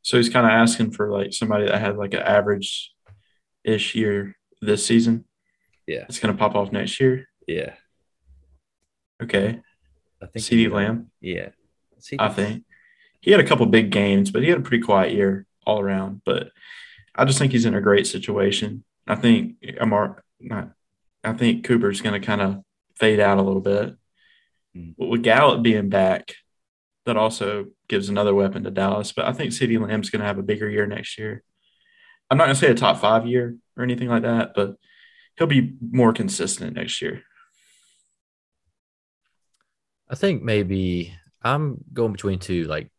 So 0.08 0.16
he's 0.16 0.30
kind 0.30 0.46
of 0.46 0.54
asking 0.54 0.92
for 0.92 1.12
like 1.12 1.34
somebody 1.34 1.66
that 1.66 1.82
had 1.82 1.98
like 1.98 2.14
an 2.14 2.22
average 2.22 2.94
ish 3.66 3.94
year 3.94 4.38
this 4.62 4.86
season. 4.86 5.26
Yeah. 5.86 6.06
It's 6.08 6.20
gonna 6.20 6.34
pop 6.34 6.56
off 6.56 6.72
next 6.72 6.98
year. 7.02 7.28
Yeah, 7.46 7.74
Okay. 9.22 9.60
I 10.22 10.26
think 10.28 10.46
CeeDee 10.46 10.72
Lamb, 10.72 11.12
Yeah, 11.20 11.50
CeeDee. 12.00 12.22
I 12.22 12.30
think. 12.30 12.64
He 13.20 13.32
had 13.32 13.42
a 13.42 13.46
couple 13.46 13.66
big 13.66 13.90
games, 13.90 14.32
but 14.32 14.44
he 14.44 14.50
had 14.50 14.60
a 14.60 14.62
pretty 14.62 14.82
quiet 14.82 15.14
year 15.14 15.46
all 15.66 15.82
around. 15.82 16.22
But 16.26 16.52
I 17.14 17.26
just 17.26 17.38
think 17.38 17.52
he's 17.52 17.66
in 17.66 17.76
a 17.76 17.82
great 17.82 18.08
situation. 18.08 18.86
I 19.08 19.16
think 19.16 19.56
Amar 19.78 20.24
not 20.40 20.72
I 21.22 21.34
think 21.34 21.66
Cooper's 21.66 22.00
gonna 22.00 22.22
kind 22.22 22.40
of 22.40 22.64
fade 22.96 23.20
out 23.20 23.40
a 23.40 23.44
little 23.44 23.60
bit. 23.60 23.98
Mm. 24.74 24.96
But 24.98 25.08
with 25.08 25.24
Gallup 25.24 25.64
being 25.64 25.90
back, 25.90 26.34
that 27.08 27.18
also 27.18 27.66
gives 27.88 28.10
another 28.10 28.36
weapon 28.36 28.64
to 28.64 28.72
Dallas. 28.72 29.12
But 29.12 29.26
I 29.26 29.34
think 29.34 29.52
CeeDee 29.52 29.80
Lamb's 29.86 30.10
gonna 30.10 30.26
have 30.26 30.38
a 30.38 30.44
bigger 30.44 30.70
year 30.70 30.86
next 30.86 31.18
year. 31.18 31.44
I'm 32.30 32.38
not 32.38 32.44
gonna 32.46 32.56
say 32.56 32.70
a 32.70 32.76
top 32.76 33.00
five 33.00 33.26
year 33.26 33.56
or 33.76 33.84
anything 33.84 34.08
like 34.10 34.24
that, 34.24 34.52
but 34.56 34.76
he'll 35.38 35.48
be 35.48 35.74
more 35.82 36.14
consistent 36.14 36.76
next 36.76 37.02
year. 37.02 37.24
I 40.10 40.16
think 40.16 40.44
maybe 40.44 41.14
I'm 41.42 41.84
going 41.94 42.12
between 42.12 42.40
two, 42.40 42.66
like 42.66 42.90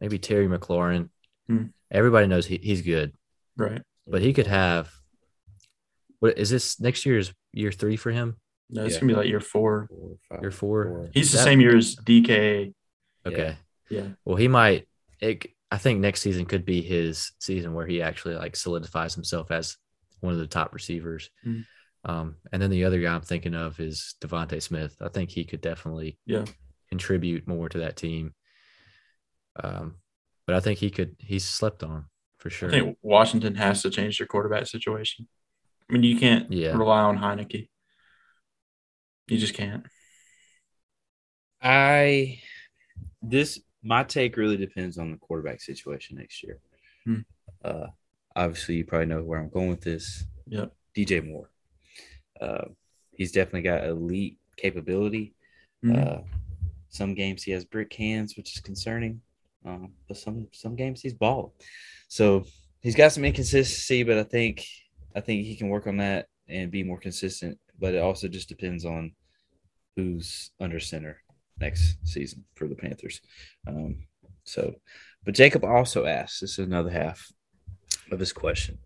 maybe 0.00 0.18
Terry 0.18 0.46
McLaurin. 0.46 1.08
Hmm. 1.48 1.66
Everybody 1.90 2.26
knows 2.26 2.46
he, 2.46 2.58
he's 2.62 2.82
good, 2.82 3.12
Right. 3.56 3.82
but 4.06 4.20
he 4.22 4.32
could 4.32 4.46
have. 4.46 4.90
What 6.20 6.36
is 6.38 6.50
this 6.50 6.80
next 6.80 7.06
year's 7.06 7.32
year 7.52 7.70
three 7.72 7.96
for 7.96 8.10
him? 8.10 8.36
No, 8.70 8.84
it's 8.84 8.94
Yeah. 8.94 9.00
gonna 9.00 9.12
be 9.12 9.16
like 9.16 9.28
year 9.28 9.40
four. 9.40 9.86
Four, 9.88 10.16
five, 10.28 10.42
Year 10.42 10.50
four? 10.50 10.84
four. 10.84 11.10
He's 11.14 11.32
the 11.32 11.38
same 11.38 11.60
year 11.60 11.76
as 11.76 11.94
DK. 11.96 12.74
Okay. 13.28 13.56
Yeah. 13.90 14.08
Well, 14.24 14.36
he 14.36 14.48
might. 14.48 14.86
It, 15.20 15.46
I 15.70 15.78
think 15.78 16.00
next 16.00 16.22
season 16.22 16.46
could 16.46 16.64
be 16.64 16.80
his 16.82 17.32
season 17.38 17.74
where 17.74 17.86
he 17.86 18.00
actually 18.02 18.36
like 18.36 18.56
solidifies 18.56 19.14
himself 19.14 19.50
as 19.50 19.76
one 20.20 20.32
of 20.32 20.38
the 20.38 20.46
top 20.46 20.72
receivers. 20.74 21.30
Mhm. 21.46 21.64
Um, 22.04 22.36
and 22.52 22.62
then 22.62 22.70
the 22.70 22.84
other 22.84 23.00
guy 23.00 23.14
I'm 23.14 23.20
thinking 23.22 23.54
of 23.54 23.78
is 23.80 24.14
DeVonta 24.20 24.62
Smith. 24.62 24.96
I 25.00 25.08
think 25.08 25.30
he 25.30 25.44
could 25.44 25.60
definitely 25.60 26.18
Yeah. 26.26 26.44
contribute 26.88 27.46
more 27.46 27.68
to 27.68 27.78
that 27.78 27.96
team. 27.96 28.34
Um, 29.62 29.96
but 30.46 30.54
I 30.54 30.60
think 30.60 30.78
he 30.78 30.90
could. 30.90 31.16
He's 31.18 31.44
slept 31.44 31.82
on 31.82 32.06
for 32.38 32.50
sure. 32.50 32.68
I 32.68 32.72
think 32.72 32.98
Washington 33.02 33.56
has 33.56 33.82
to 33.82 33.90
change 33.90 34.18
their 34.18 34.26
quarterback 34.26 34.66
situation. 34.66 35.28
I 35.90 35.92
mean, 35.92 36.02
you 36.04 36.18
can't 36.18 36.50
Yeah. 36.52 36.76
rely 36.76 37.00
on 37.02 37.18
Heinicke. 37.18 37.68
You 39.26 39.36
just 39.38 39.54
can't. 39.54 39.84
I 41.60 42.40
this 43.22 43.60
my 43.82 44.02
take 44.04 44.36
really 44.36 44.56
depends 44.56 44.98
on 44.98 45.10
the 45.10 45.18
quarterback 45.18 45.60
situation 45.60 46.16
next 46.16 46.42
year. 46.42 46.58
Hmm. 47.04 47.20
Uh, 47.64 47.86
obviously, 48.34 48.76
you 48.76 48.84
probably 48.84 49.06
know 49.06 49.22
where 49.22 49.38
I'm 49.38 49.50
going 49.50 49.68
with 49.68 49.82
this. 49.82 50.24
Yep. 50.46 50.72
DJ 50.96 51.26
Moore. 51.26 51.50
Uh, 52.40 52.66
he's 53.12 53.32
definitely 53.32 53.62
got 53.62 53.84
elite 53.84 54.38
capability. 54.56 55.34
Mhm. 55.84 55.96
Uh, 55.96 56.22
some 56.88 57.14
games 57.14 57.42
he 57.42 57.52
has 57.52 57.64
brick 57.64 57.92
hands, 57.92 58.36
which 58.36 58.54
is 58.54 58.60
concerning. 58.60 59.20
Um, 59.64 59.92
but 60.06 60.16
some 60.16 60.48
some 60.52 60.76
games 60.76 61.02
he's 61.02 61.14
ball. 61.14 61.54
So 62.08 62.44
he's 62.80 62.94
got 62.94 63.12
some 63.12 63.24
inconsistency, 63.24 64.02
but 64.02 64.18
I 64.18 64.22
think 64.24 64.64
I 65.14 65.20
think 65.20 65.44
he 65.44 65.56
can 65.56 65.68
work 65.68 65.86
on 65.86 65.98
that 65.98 66.28
and 66.48 66.70
be 66.70 66.82
more 66.82 66.98
consistent. 66.98 67.58
But 67.78 67.94
it 67.94 67.98
also 67.98 68.28
just 68.28 68.48
depends 68.48 68.84
on 68.84 69.12
who's 69.96 70.50
under 70.60 70.80
center 70.80 71.22
next 71.60 71.96
season 72.04 72.44
for 72.54 72.68
the 72.68 72.74
Panthers. 72.74 73.20
Um, 73.66 74.06
so, 74.44 74.74
but 75.24 75.34
Jacob 75.34 75.64
also 75.64 76.06
asked 76.06 76.40
this 76.40 76.52
is 76.52 76.66
another 76.66 76.90
half 76.90 77.30
of 78.10 78.18
his 78.18 78.32
question. 78.32 78.78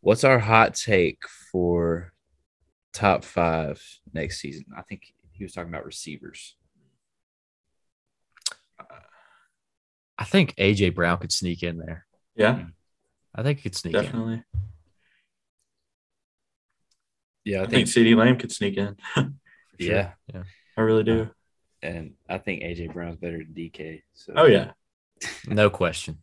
What's 0.00 0.24
our 0.24 0.38
hot 0.38 0.74
take 0.74 1.18
for 1.50 2.12
top 2.92 3.24
five 3.24 3.82
next 4.12 4.40
season? 4.40 4.66
I 4.76 4.82
think 4.82 5.02
he 5.32 5.44
was 5.44 5.52
talking 5.52 5.70
about 5.72 5.84
receivers. 5.84 6.56
I 10.18 10.24
think 10.24 10.54
AJ 10.56 10.94
Brown 10.94 11.18
could 11.18 11.32
sneak 11.32 11.62
in 11.62 11.76
there. 11.76 12.06
yeah, 12.36 12.64
I 13.34 13.42
think 13.42 13.58
he 13.58 13.62
could 13.64 13.74
sneak 13.76 13.94
in. 13.94 14.02
definitely. 14.02 14.42
Yeah, 17.44 17.62
I 17.62 17.66
think 17.66 17.86
CeeDee 17.86 18.16
Lamb 18.16 18.38
could 18.38 18.50
sneak 18.50 18.76
in. 18.76 18.96
yeah, 19.78 20.12
Yeah. 20.32 20.42
I 20.76 20.80
really 20.80 21.04
do. 21.04 21.30
And 21.86 22.12
I 22.28 22.38
think 22.38 22.62
AJ 22.62 22.92
Brown's 22.92 23.16
better 23.16 23.38
than 23.38 23.54
DK. 23.54 24.02
So 24.14 24.32
Oh 24.36 24.46
yeah, 24.46 24.72
No 25.46 25.70
question. 25.70 26.18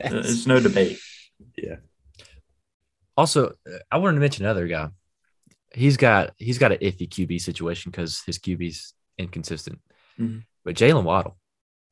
it's 0.00 0.46
no 0.46 0.60
debate. 0.60 0.98
yeah, 1.56 1.76
Also, 3.16 3.48
uh, 3.66 3.78
I 3.90 3.98
wanted 3.98 4.14
to 4.14 4.20
mention 4.20 4.44
another 4.44 4.66
guy. 4.68 4.88
He's 5.74 5.96
got 5.96 6.32
he's 6.38 6.58
got 6.58 6.72
an 6.72 6.78
iffy 6.78 7.08
QB 7.08 7.40
situation 7.40 7.90
because 7.90 8.22
his 8.26 8.38
QB's 8.38 8.94
inconsistent. 9.18 9.80
Mhm. 10.18 10.44
But 10.64 10.76
Jaylen 10.76 11.04
Waddle, 11.04 11.36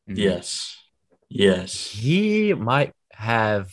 Mhm. 0.09 0.16
Yes, 0.18 0.76
yes. 1.28 1.87
he 1.90 2.54
might 2.54 2.92
have 3.12 3.71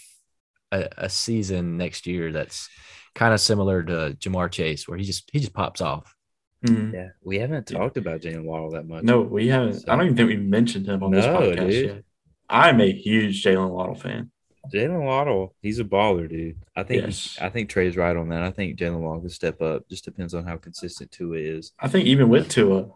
a, 0.71 0.89
a 0.97 1.09
season 1.09 1.77
next 1.77 2.05
year 2.07 2.31
that's 2.31 2.69
kind 3.15 3.33
of 3.33 3.39
similar 3.39 3.83
to 3.83 4.15
Ja'Marr 4.19 4.51
Chase, 4.51 4.87
where 4.87 4.97
he 4.97 5.03
just 5.05 5.29
he 5.31 5.39
just 5.39 5.53
pops 5.53 5.81
off. 5.81 6.13
Mhm. 6.63 6.93
yeah. 6.93 7.09
We 7.23 7.39
haven't 7.39 7.67
talked 7.67 7.97
about 7.97 8.21
Jaylen 8.21 8.43
Waddle 8.43 8.71
that 8.71 8.87
much. 8.87 9.03
No, 9.03 9.21
we 9.21 9.47
haven't. 9.47 9.83
I 9.87 9.95
don't 9.95 10.05
even 10.05 10.17
think 10.17 10.29
we 10.29 10.37
mentioned 10.37 10.87
him 10.87 11.03
on 11.03 11.11
this 11.11 11.25
podcast 11.25 11.69
dude. 11.69 11.85
yet. 11.89 12.03
I'm 12.49 12.79
a 12.81 12.91
huge 12.91 13.43
Jaylen 13.43 13.69
Waddle 13.69 13.95
fan. 13.95 14.31
Jaylen 14.73 15.03
Waddle, 15.03 15.55
he's 15.61 15.79
a 15.79 15.83
baller, 15.83 16.29
dude. 16.29 16.57
I 16.75 16.83
think 16.83 17.03
Yes. 17.03 17.37
I 17.41 17.49
think 17.49 17.69
Trey's 17.69 17.97
right 17.97 18.15
on 18.15 18.29
that. 18.29 18.43
I 18.43 18.51
think 18.51 18.79
Jaylen 18.79 18.99
Waddle 19.01 19.21
can 19.21 19.29
step 19.29 19.61
up. 19.61 19.89
Just 19.89 20.05
depends 20.05 20.33
on 20.33 20.45
how 20.45 20.55
consistent 20.55 21.11
Tua 21.11 21.37
is. 21.37 21.73
I 21.79 21.89
think 21.89 22.05
even 22.07 22.29
with 22.29 22.47
Tua, 22.47 22.87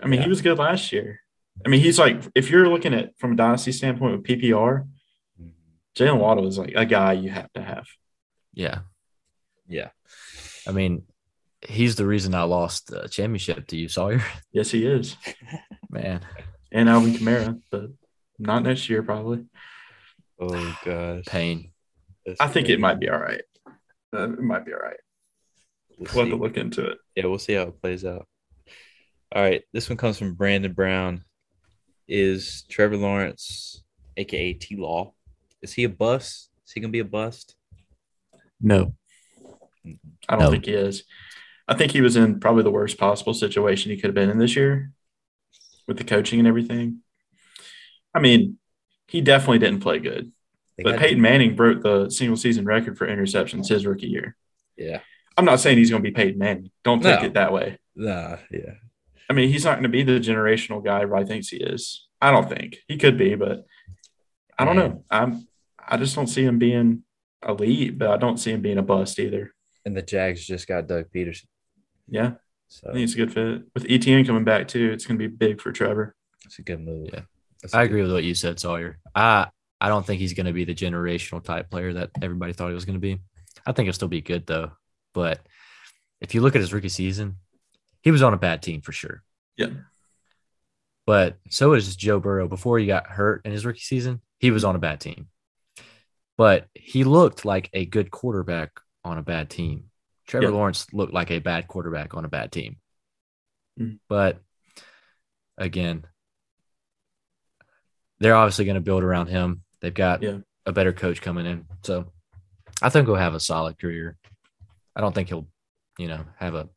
I 0.00 0.06
mean, 0.06 0.20
Yeah. 0.20 0.24
he 0.24 0.28
was 0.30 0.40
good 0.40 0.56
last 0.58 0.90
year. 0.92 1.20
I 1.66 1.68
mean, 1.68 1.80
he's 1.82 1.98
like, 1.98 2.22
if 2.34 2.48
you're 2.50 2.68
looking 2.70 2.94
at 2.94 3.18
from 3.18 3.32
a 3.32 3.36
dynasty 3.36 3.72
standpoint 3.72 4.16
with 4.16 4.24
PPR, 4.24 4.86
Jaylen 5.94 6.18
Waddle 6.18 6.46
is 6.46 6.56
like 6.56 6.72
a 6.74 6.86
guy 6.86 7.12
you 7.12 7.28
have 7.30 7.52
to 7.52 7.62
have. 7.62 7.86
Yeah, 8.54 8.80
Yeah, 9.68 9.90
I 10.66 10.72
mean, 10.72 11.02
he's 11.66 11.96
the 11.96 12.06
reason 12.06 12.34
I 12.34 12.42
lost 12.42 12.88
the 12.88 13.08
championship 13.08 13.66
to 13.68 13.76
you, 13.76 13.88
Sawyer. 13.88 14.22
Yes, 14.52 14.70
he 14.70 14.84
is. 14.86 15.16
Man, 15.90 16.20
And 16.72 16.88
Alvin 16.88 17.14
Kamara, 17.14 17.60
but 17.70 17.90
not 18.38 18.62
next 18.64 18.88
year, 18.88 19.02
probably. 19.02 19.44
Oh 20.40 20.76
gosh, 20.84 21.24
pain. 21.26 21.72
That's 22.26 22.40
I 22.40 22.46
think 22.48 22.66
crazy. 22.66 22.74
it 22.74 22.80
might 22.80 22.98
be 23.00 23.08
all 23.08 23.18
right. 23.18 23.42
Uh, 24.14 24.32
it 24.32 24.40
might 24.40 24.64
be 24.66 24.72
all 24.72 24.78
right. 24.80 24.96
We'll 25.98 26.08
We'll 26.14 26.24
have 26.24 26.32
to 26.34 26.42
look 26.42 26.56
into 26.56 26.84
it. 26.90 26.98
Yeah, 27.14 27.26
we'll 27.26 27.38
see 27.38 27.52
how 27.54 27.62
it 27.64 27.80
plays 27.80 28.04
out. 28.04 28.26
All 29.34 29.42
right, 29.42 29.62
this 29.72 29.88
one 29.88 29.98
comes 29.98 30.18
from 30.18 30.34
Brandon 30.34 30.72
Brown. 30.72 31.24
Is 32.08 32.64
Trevor 32.68 32.96
Lawrence, 32.96 33.84
aka 34.16 34.52
T 34.54 34.74
Law, 34.76 35.12
is 35.62 35.72
he 35.72 35.84
a 35.84 35.88
bust? 35.88 36.50
Is 36.66 36.72
he 36.72 36.80
gonna 36.80 36.90
be 36.90 36.98
a 37.00 37.04
bust? 37.04 37.54
No, 38.60 38.94
I 40.28 40.34
don't 40.36 40.40
No. 40.40 40.50
think 40.50 40.66
he 40.66 40.72
is. 40.72 41.04
I 41.70 41.74
think 41.74 41.92
he 41.92 42.00
was 42.00 42.16
in 42.16 42.40
probably 42.40 42.64
the 42.64 42.70
worst 42.70 42.98
possible 42.98 43.32
situation 43.32 43.90
he 43.90 43.96
could 43.96 44.08
have 44.08 44.14
been 44.14 44.28
in 44.28 44.38
this 44.38 44.56
year 44.56 44.90
with 45.86 45.96
the 45.98 46.04
coaching 46.04 46.38
and 46.40 46.48
everything. 46.48 46.98
I 48.14 48.18
mean, 48.20 48.58
he 49.06 49.20
definitely 49.20 49.60
didn't 49.60 49.80
play 49.80 50.00
good. 50.00 50.32
But 50.82 50.98
Peyton 50.98 51.20
Manning 51.20 51.54
broke 51.56 51.82
the 51.82 52.10
single 52.10 52.36
season 52.36 52.64
record 52.64 52.98
for 52.98 53.06
interceptions 53.06 53.68
his 53.68 53.86
rookie 53.86 54.08
year. 54.08 54.34
yeah, 54.76 55.00
I'm 55.36 55.44
not 55.44 55.60
saying 55.60 55.78
he's 55.78 55.90
going 55.90 56.02
to 56.02 56.08
be 56.10 56.14
Peyton 56.14 56.38
Manning. 56.38 56.70
Don't 56.84 57.02
take 57.02 57.20
No. 57.20 57.26
it 57.26 57.34
that 57.34 57.52
way. 57.52 57.78
nah, 57.94 58.36
yeah, 58.50 58.74
I 59.28 59.32
mean, 59.34 59.48
he's 59.50 59.64
not 59.64 59.74
going 59.74 59.82
to 59.84 59.88
be 59.90 60.02
the 60.02 60.18
generational 60.18 60.82
guy 60.84 61.02
everybody 61.02 61.26
thinks 61.26 61.48
he 61.48 61.58
is. 61.58 62.06
I 62.20 62.30
don't 62.30 62.48
think 62.48 62.78
he 62.88 62.96
could 62.96 63.16
be, 63.18 63.34
but 63.34 63.66
I 64.58 64.64
don't 64.64 64.76
know. 64.76 65.04
I'm 65.10 65.46
I 65.86 65.96
just 65.98 66.14
don't 66.16 66.26
see 66.26 66.44
him 66.44 66.58
being 66.58 67.04
elite, 67.46 67.98
but 67.98 68.10
I 68.10 68.16
don't 68.16 68.38
see 68.38 68.50
him 68.52 68.60
being 68.62 68.78
a 68.78 68.82
bust 68.82 69.18
either. 69.20 69.52
and 69.84 69.94
the 69.96 70.02
Jags 70.02 70.46
just 70.46 70.66
got 70.66 70.86
Doug 70.88 71.06
Pederson. 71.14 71.44
Yeah, 72.10 72.32
So 72.68 72.90
I 72.90 72.92
think 72.92 73.04
it's 73.04 73.14
a 73.14 73.16
good 73.16 73.32
fit. 73.32 73.62
With 73.74 73.84
ETN 73.84 74.26
coming 74.26 74.44
back 74.44 74.68
too, 74.68 74.90
it's 74.92 75.06
going 75.06 75.18
to 75.18 75.28
be 75.28 75.34
big 75.34 75.60
for 75.60 75.72
Trevor. 75.72 76.14
it's 76.44 76.58
a 76.58 76.62
good 76.62 76.80
move. 76.80 77.08
Yeah. 77.12 77.20
That's 77.62 77.72
a 77.74 77.78
I 77.78 77.82
good- 77.84 77.90
agree 77.90 78.02
with 78.02 78.12
what 78.12 78.24
you 78.24 78.34
said, 78.34 78.58
Sawyer. 78.60 78.98
I 79.14 79.48
I 79.80 79.88
don't 79.88 80.04
think 80.04 80.20
he's 80.20 80.34
going 80.34 80.46
to 80.46 80.52
be 80.52 80.64
the 80.64 80.74
generational 80.74 81.42
type 81.42 81.70
player 81.70 81.92
that 81.94 82.10
everybody 82.20 82.52
thought 82.52 82.68
he 82.68 82.74
was 82.74 82.84
going 82.84 82.94
to 82.96 83.00
be. 83.00 83.20
I 83.64 83.72
think 83.72 83.86
he'll 83.86 83.92
still 83.94 84.08
be 84.08 84.20
good 84.20 84.46
though. 84.46 84.72
But 85.14 85.40
if 86.20 86.34
you 86.34 86.40
look 86.42 86.54
at 86.54 86.60
his 86.60 86.72
rookie 86.74 86.88
season, 86.90 87.36
he 88.02 88.10
was 88.10 88.22
on 88.22 88.34
a 88.34 88.38
bad 88.38 88.60
team 88.62 88.80
for 88.82 88.92
sure. 88.92 89.22
Yeah. 89.56 89.70
But 91.06 91.38
so 91.48 91.72
is 91.72 91.96
Joe 91.96 92.20
Burrow. 92.20 92.46
Before 92.48 92.78
he 92.78 92.86
got 92.86 93.06
hurt 93.06 93.42
in 93.44 93.52
his 93.52 93.64
rookie 93.66 93.80
season, 93.80 94.20
he 94.38 94.50
was 94.50 94.64
on 94.64 94.76
a 94.76 94.78
bad 94.78 95.00
team. 95.00 95.28
But 96.36 96.68
he 96.74 97.04
looked 97.04 97.44
like 97.44 97.68
a 97.72 97.84
good 97.84 98.10
quarterback 98.10 98.70
on 99.04 99.18
a 99.18 99.22
bad 99.22 99.50
team. 99.50 99.89
Trevor 100.30 100.46
Yeah. 100.46 100.52
Lawrence 100.52 100.86
looked 100.92 101.12
like 101.12 101.32
a 101.32 101.40
bad 101.40 101.66
quarterback 101.66 102.14
on 102.14 102.24
a 102.24 102.28
bad 102.28 102.52
team. 102.52 102.76
Mhm. 103.78 103.98
But 104.08 104.40
again, 105.58 106.06
they're 108.20 108.36
obviously 108.36 108.64
going 108.64 108.76
to 108.76 108.80
build 108.80 109.02
around 109.02 109.26
him. 109.26 109.62
They've 109.80 109.92
got 109.92 110.22
Yeah. 110.22 110.38
a 110.66 110.72
better 110.72 110.92
coach 110.92 111.20
coming 111.20 111.46
in. 111.46 111.66
So 111.82 112.12
I 112.80 112.90
think 112.90 113.06
he'll 113.06 113.16
have 113.16 113.34
a 113.34 113.40
solid 113.40 113.76
career. 113.76 114.16
I 114.94 115.00
don't 115.00 115.14
think 115.14 115.28
he'll, 115.28 115.48
you 115.98 116.06
know, 116.06 116.24
have 116.38 116.54
a 116.54 116.68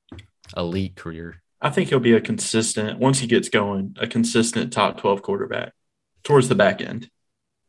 elite 0.58 0.96
career. 0.96 1.42
I 1.62 1.70
think 1.70 1.90
he'll 1.90 2.00
be 2.00 2.14
a 2.14 2.22
consistent 2.22 3.00
once 3.00 3.20
he 3.20 3.28
gets 3.28 3.50
going, 3.50 3.96
a 4.00 4.08
consistent 4.08 4.74
top 4.74 4.98
twelve 4.98 5.22
quarterback 5.22 5.74
towards 6.24 6.50
the 6.50 6.56
back 6.56 6.82
end. 6.82 7.10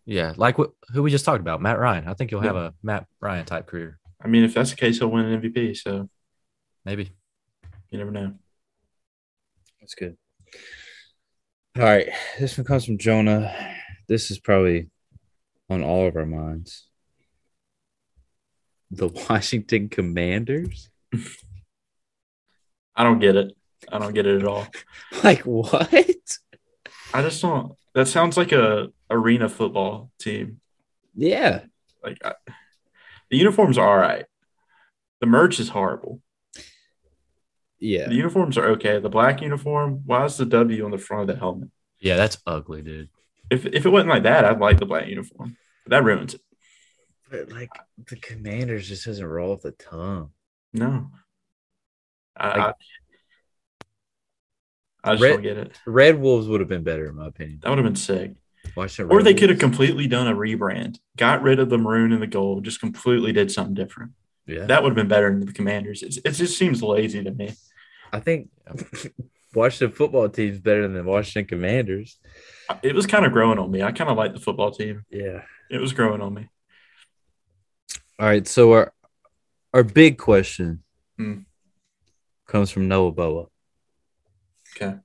Yeah, 0.07 0.33
like 0.37 0.57
what, 0.59 0.73
who 0.93 1.03
we 1.03 1.11
just 1.11 1.25
talked 1.27 1.41
about, 1.41 1.61
Matt 1.61 1.79
Ryan. 1.79 2.09
I 2.09 2.15
think 2.15 2.31
he'll 2.31 2.41
have 2.41 2.57
a 2.57 2.75
Matt 2.83 3.07
Ryan 3.21 3.45
type 3.47 3.67
career. 3.67 3.99
I 4.25 4.29
mean, 4.29 4.45
if 4.45 4.55
that's 4.55 4.71
the 4.71 4.77
case, 4.77 4.99
he'll 4.99 5.09
win 5.09 5.27
an 5.27 5.43
MVP. 5.43 5.77
So 5.77 6.09
Maybe. 6.85 7.13
you 7.91 7.99
never 7.99 8.11
know. 8.11 8.35
That's 9.81 9.95
good. 9.95 10.17
All 11.77 11.83
right. 11.83 12.09
This 12.39 12.57
one 12.57 12.65
comes 12.65 12.87
from 12.87 12.99
Jonah. 12.99 13.55
This 14.09 14.31
is 14.31 14.39
probably 14.39 14.89
on 15.69 15.83
all 15.83 16.07
of 16.07 16.17
our 16.17 16.25
minds. 16.27 16.87
The 18.91 19.09
Washington 19.29 19.89
Commanders? 19.89 20.89
I 22.97 23.05
don't 23.05 23.19
get 23.19 23.37
it. 23.37 23.53
I 23.91 23.99
don't 23.99 24.15
get 24.15 24.27
it 24.27 24.41
at 24.41 24.47
all. 24.47 24.67
Like 25.23 25.43
what? 25.43 25.93
I 27.13 27.23
just 27.23 27.41
don't. 27.41 27.77
That 27.95 28.09
sounds 28.09 28.37
like 28.37 28.53
a 28.53 28.89
arena 29.09 29.49
football 29.49 30.11
team. 30.19 30.61
Yeah. 31.15 31.63
Like 32.03 32.19
I, 32.25 32.35
the 33.35 33.39
uniforms 33.39 33.77
are 33.79 33.89
all 33.89 33.99
right. 33.99 34.27
The 35.21 35.27
merch 35.27 35.59
is 35.59 35.69
horrible. 35.71 36.21
Yeah. 37.81 38.09
The 38.09 38.15
uniforms 38.15 38.57
are 38.57 38.67
okay. 38.69 39.01
The 39.01 39.09
black 39.09 39.43
uniform. 39.43 40.03
Why 40.07 40.25
is 40.25 40.37
the 40.37 40.47
W 40.47 40.85
on 40.85 40.93
the 40.93 40.99
front 40.99 41.23
of 41.23 41.27
the 41.35 41.41
helmet? 41.41 41.71
Yeah, 41.99 42.15
that's 42.15 42.39
ugly, 42.47 42.83
dude. 42.83 43.09
If 43.51 43.67
if 43.67 43.85
it 43.87 43.89
wasn't 43.89 44.11
like 44.11 44.23
that, 44.23 44.45
I'd 44.45 44.61
like 44.61 44.79
the 44.79 44.87
black 44.87 45.09
uniform. 45.09 45.57
But 45.85 45.91
that 45.91 46.05
ruins 46.05 46.35
it. 46.35 46.43
But 47.29 47.51
like 47.51 47.71
the 48.07 48.15
Commanders 48.17 48.87
just 48.89 49.05
doesn't 49.05 49.27
roll 49.27 49.53
off 49.53 49.63
the 49.63 49.73
tongue. 49.73 50.31
No. 50.73 51.11
I 52.37 52.49
Like- 52.49 52.77
I, 55.03 55.11
I 55.11 55.13
just 55.15 55.23
Red- 55.23 55.33
don't 55.33 55.43
get 55.43 55.57
it. 55.57 55.81
Red 55.87 56.21
Wolves 56.21 56.47
would 56.47 56.61
have 56.61 56.69
been 56.69 56.85
better 56.85 57.07
in 57.09 57.17
my 57.17 57.27
opinion. 57.27 57.59
That 57.63 57.71
would 57.71 57.79
have 57.79 57.85
been 57.85 57.97
sick. 57.97 58.35
Or 58.77 59.23
they 59.23 59.35
could 59.35 59.51
have 59.51 59.59
completely 59.59 60.07
done 60.07 60.27
a 60.27 60.35
rebrand, 60.35 60.99
got 61.17 61.43
rid 61.43 61.59
of 61.61 61.71
the 61.71 61.79
maroon 61.79 62.13
and 62.13 62.23
the 62.23 62.27
gold, 62.27 62.65
just 62.65 62.81
completely 62.81 63.33
did 63.33 63.51
something 63.53 63.75
different. 63.75 64.13
Yeah. 64.47 64.67
That 64.67 64.83
would 64.83 64.91
have 64.91 64.97
been 64.97 65.09
better 65.09 65.31
than 65.31 65.47
the 65.47 65.53
Commanders. 65.53 66.03
It's, 66.03 66.19
it 66.19 66.33
just 66.33 66.59
seems 66.59 66.83
lazy 66.83 67.23
to 67.23 67.31
me. 67.31 67.55
I 68.13 68.21
think 68.21 68.49
Washington 69.55 69.95
football 69.97 70.29
team's 70.29 70.59
better 70.61 70.83
than 70.83 70.95
the 70.95 71.03
Washington 71.05 71.47
Commanders. 71.49 72.19
It 72.83 72.95
was 72.95 73.07
kind 73.07 73.25
of 73.25 73.33
growing 73.33 73.59
on 73.59 73.71
me. 73.71 73.83
I 73.83 73.93
kind 73.93 74.11
of 74.11 74.17
like 74.17 74.35
the 74.35 74.41
football 74.41 74.71
team. 74.71 75.05
Yeah. 75.11 75.43
It 75.71 75.79
was 75.79 75.93
growing 75.93 76.21
on 76.21 76.35
me. 76.35 76.49
All 78.19 78.27
right. 78.27 78.47
So 78.47 78.73
our 78.73 78.93
our 79.73 79.83
big 79.83 80.19
question 80.19 80.83
Hmm. 81.17 81.41
comes 82.47 82.71
from 82.71 82.89
Noah 82.89 83.13
Boa. 83.13 83.47
Okay. 84.77 84.97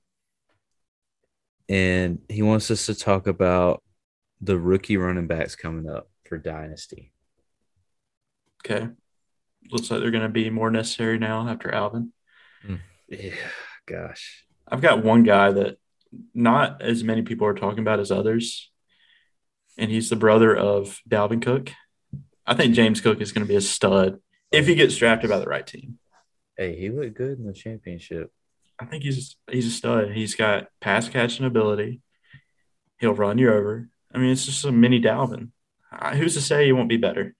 And 1.70 2.18
he 2.28 2.42
wants 2.42 2.68
us 2.72 2.86
to 2.86 2.96
talk 2.96 3.28
about 3.28 3.80
the 4.40 4.58
rookie 4.58 4.96
running 4.96 5.28
backs 5.28 5.54
coming 5.54 5.88
up 5.88 6.10
for 6.26 6.36
Dynasty. 6.36 7.12
Okay. 8.64 8.88
Looks 9.70 9.88
like 9.88 10.00
they're 10.00 10.10
going 10.10 10.24
to 10.24 10.28
be 10.28 10.50
more 10.50 10.72
necessary 10.72 11.16
now 11.16 11.48
after 11.48 11.72
Alvin. 11.72 12.12
Hmm. 12.66 12.76
Yeah, 13.08 13.34
gosh. 13.86 14.44
I've 14.66 14.80
got 14.80 15.04
one 15.04 15.22
guy 15.22 15.52
that 15.52 15.78
not 16.34 16.82
as 16.82 17.04
many 17.04 17.22
people 17.22 17.46
are 17.46 17.54
talking 17.54 17.78
about 17.78 18.00
as 18.00 18.10
others, 18.10 18.70
and 19.78 19.92
he's 19.92 20.10
the 20.10 20.16
brother 20.16 20.56
of 20.56 20.98
Dalvin 21.08 21.40
Cook. 21.40 21.70
I 22.44 22.54
think 22.54 22.74
James 22.74 23.00
Cook 23.00 23.20
is 23.20 23.30
going 23.30 23.46
to 23.46 23.48
be 23.48 23.56
a 23.56 23.60
stud 23.60 24.18
if 24.50 24.66
he 24.66 24.74
gets 24.74 24.96
drafted 24.96 25.30
by 25.30 25.38
the 25.38 25.46
right 25.46 25.66
team. 25.66 25.98
Hey, 26.56 26.76
he 26.76 26.90
looked 26.90 27.14
good 27.14 27.38
in 27.38 27.46
the 27.46 27.52
championship. 27.52 28.32
I 28.80 28.86
think 28.86 29.02
he's 29.02 29.36
he's 29.50 29.66
a 29.66 29.70
stud. 29.70 30.12
He's 30.12 30.34
got 30.34 30.68
pass 30.80 31.08
catching 31.08 31.44
ability. 31.44 32.00
He'll 32.98 33.14
run 33.14 33.38
you 33.38 33.52
over. 33.52 33.88
I 34.12 34.18
mean, 34.18 34.30
it's 34.30 34.46
just 34.46 34.64
a 34.64 34.72
mini 34.72 35.00
Dalvin. 35.00 35.50
Uh, 35.92 36.14
Who's 36.14 36.34
to 36.34 36.40
say 36.40 36.66
he 36.66 36.72
won't 36.72 36.88
be 36.88 36.96
better? 36.96 37.34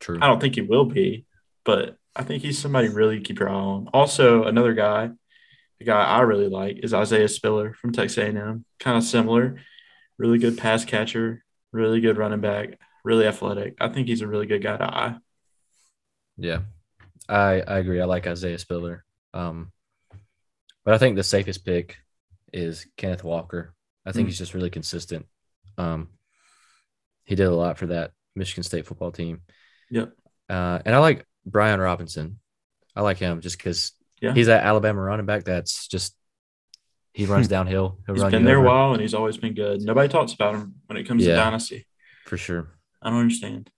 True. 0.00 0.18
I 0.20 0.26
don't 0.26 0.40
think 0.40 0.56
he 0.56 0.62
will 0.62 0.84
be, 0.84 1.26
but 1.64 1.96
I 2.14 2.22
think 2.24 2.42
he's 2.42 2.58
somebody 2.58 2.88
really 2.88 3.18
to 3.18 3.24
keep 3.24 3.38
your 3.38 3.48
eye 3.48 3.54
on. 3.54 3.88
Also, 3.92 4.44
another 4.44 4.74
guy, 4.74 5.10
the 5.78 5.84
guy 5.84 6.02
I 6.02 6.20
really 6.20 6.48
like 6.48 6.80
is 6.82 6.94
Isaiah 6.94 7.28
Spiller 7.28 7.74
from 7.74 7.92
Texas 7.92 8.18
A&M. 8.18 8.64
Kind 8.80 8.96
of 8.96 9.04
similar, 9.04 9.60
really 10.18 10.38
good 10.38 10.58
pass 10.58 10.84
catcher, 10.84 11.44
really 11.72 12.00
good 12.00 12.18
running 12.18 12.40
back, 12.40 12.78
really 13.04 13.26
athletic. 13.26 13.76
I 13.80 13.88
think 13.88 14.08
he's 14.08 14.22
a 14.22 14.26
really 14.26 14.46
good 14.46 14.62
guy 14.62 14.76
to 14.76 14.84
eye. 14.84 15.16
Yeah, 16.36 16.60
I 17.28 17.60
I 17.60 17.78
agree. 17.78 18.00
I 18.00 18.04
like 18.04 18.26
Isaiah 18.26 18.58
Spiller. 18.58 19.04
Um, 19.34 19.72
but 20.88 20.94
I 20.94 20.98
think 20.98 21.16
the 21.16 21.22
safest 21.22 21.66
pick 21.66 21.98
is 22.50 22.86
Kenneth 22.96 23.22
Walker. 23.22 23.74
I 24.06 24.12
think 24.12 24.24
Mm. 24.24 24.30
he's 24.30 24.38
just 24.38 24.54
really 24.54 24.70
consistent. 24.70 25.26
Um, 25.76 26.08
he 27.24 27.34
did 27.34 27.44
a 27.46 27.54
lot 27.54 27.76
for 27.76 27.88
that 27.88 28.12
Michigan 28.34 28.62
State 28.62 28.86
football 28.86 29.12
team. 29.12 29.42
Yep. 29.90 30.14
Uh, 30.48 30.78
and 30.86 30.94
I 30.94 30.98
like 30.98 31.26
Brian 31.44 31.78
Robinson. 31.78 32.40
I 32.96 33.02
like 33.02 33.18
him 33.18 33.42
just 33.42 33.58
because 33.58 33.92
Yeah. 34.22 34.32
he's 34.32 34.46
that 34.46 34.64
Alabama 34.64 35.02
running 35.02 35.26
back 35.26 35.44
that's 35.44 35.88
just 35.88 36.16
he 37.12 37.26
runs 37.26 37.48
downhill. 37.56 37.98
He'll 38.06 38.14
He's 38.14 38.22
run 38.22 38.30
been 38.30 38.40
you 38.44 38.46
there 38.48 38.56
a 38.56 38.62
while 38.62 38.92
and 38.94 39.02
he's 39.02 39.12
always 39.12 39.36
been 39.36 39.52
good. 39.52 39.82
Nobody 39.82 40.08
talks 40.08 40.32
about 40.32 40.54
him 40.54 40.76
when 40.86 40.96
it 40.96 41.04
comes 41.06 41.22
Yeah. 41.22 41.32
to 41.34 41.36
dynasty. 41.40 41.86
for 42.24 42.38
sure. 42.38 42.78
I 43.02 43.10
don't 43.10 43.20
understand. 43.20 43.70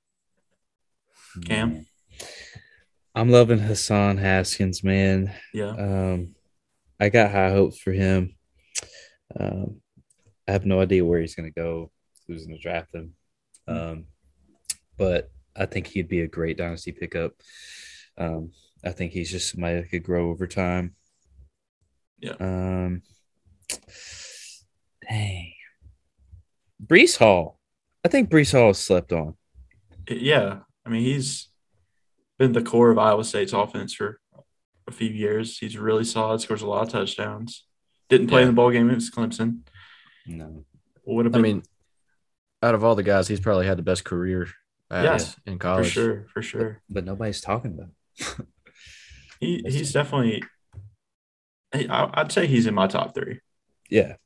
Cam? 1.45 1.87
I'm 3.17 3.31
loving 3.31 3.59
Hassan 3.59 4.19
Haskins, 4.19 4.85
man. 4.85 5.35
Yeah. 5.53 5.71
Um, 5.71 6.37
I 7.01 7.09
got 7.09 7.31
high 7.31 7.51
hopes 7.51 7.79
for 7.79 7.93
him. 7.93 8.37
Um, 9.39 9.81
I 10.47 10.53
have 10.53 10.67
no 10.67 10.81
idea 10.81 11.05
where 11.05 11.21
he's 11.21 11.35
going 11.35 11.51
to 11.51 11.61
go, 11.61 11.91
who's 12.29 12.45
going 12.45 12.59
to 12.59 12.63
draft 12.63 12.95
him. 12.95 13.15
Um, 13.67 14.05
but 14.99 15.31
I 15.57 15.67
think 15.67 15.87
he'd 15.87 16.09
be 16.09 16.21
a 16.21 16.29
great 16.29 16.59
dynasty 16.59 16.93
pickup. 16.93 17.33
Um, 18.19 18.53
I 18.85 18.91
think 18.91 19.13
he's 19.13 19.31
just 19.31 19.51
somebody 19.51 19.81
that 19.81 19.91
could 19.91 20.03
grow 20.03 20.31
over 20.31 20.47
time. 20.47 20.95
Yeah. 22.19 22.35
Um, 22.39 23.03
dang. 25.09 25.53
Breece 26.85 27.17
Hall. 27.17 27.59
I 28.05 28.09
think 28.09 28.29
Breece 28.29 28.53
Hall 28.53 28.71
is 28.71 28.79
slept 28.79 29.13
on. 29.13 29.37
Yeah. 30.09 30.59
I 30.85 30.91
mean, 30.91 31.03
he's 31.03 31.49
been 32.39 32.53
the 32.53 32.63
core 32.63 32.91
of 32.91 32.99
Iowa 32.99 33.25
State's 33.25 33.53
offense 33.53 33.95
for 33.95 34.20
a 34.91 34.93
few 34.93 35.09
years. 35.09 35.59
He's 35.59 35.77
really 35.79 36.05
solid, 36.05 36.41
scores 36.41 36.63
a 36.63 36.67
lot 36.67 36.83
of 36.83 36.91
touchdowns. 36.91 37.65
Didn't 38.09 38.27
play 38.29 38.43
in 38.43 38.49
the 38.49 38.53
ball 38.55 38.71
game 38.71 38.89
against 38.89 39.15
Clemson. 39.15 39.61
No. 40.27 40.65
Would 41.07 41.25
have 41.27 41.35
I 41.35 41.39
mean, 41.39 41.63
out 42.63 42.75
of 42.75 42.85
all 42.85 42.95
the 42.95 43.03
guys, 43.03 43.27
he's 43.29 43.41
probably 43.41 43.67
had 43.67 43.79
the 43.79 43.83
best 43.83 44.05
career. 44.05 44.49
At, 44.91 45.05
Yes, 45.05 45.37
in 45.47 45.59
college. 45.59 45.87
for 45.87 45.91
sure, 45.93 46.27
for 46.33 46.43
sure. 46.43 46.83
But 46.91 47.05
nobody's 47.05 47.41
talking 47.41 47.73
about 47.79 47.89
him. 48.39 48.47
He 49.39 49.63
he's 49.67 49.93
definitely. 49.93 50.43
he- 51.75 51.89
I- 51.89 52.11
I'd 52.21 52.33
say 52.33 52.47
he's 52.47 52.67
in 52.67 52.75
my 52.75 52.87
top 52.89 53.15
three. 53.15 53.41
Yeah. 53.89 54.17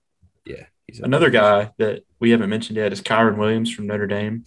Yeah. 0.46 0.64
He's 0.86 1.00
Another 1.00 1.30
there. 1.30 1.40
guy 1.42 1.70
that 1.78 2.02
we 2.20 2.30
haven't 2.30 2.50
mentioned 2.50 2.76
yet 2.78 2.92
is 2.92 3.02
Kyren 3.02 3.36
Williams 3.38 3.72
from 3.72 3.86
Notre 3.86 4.06
Dame. 4.06 4.44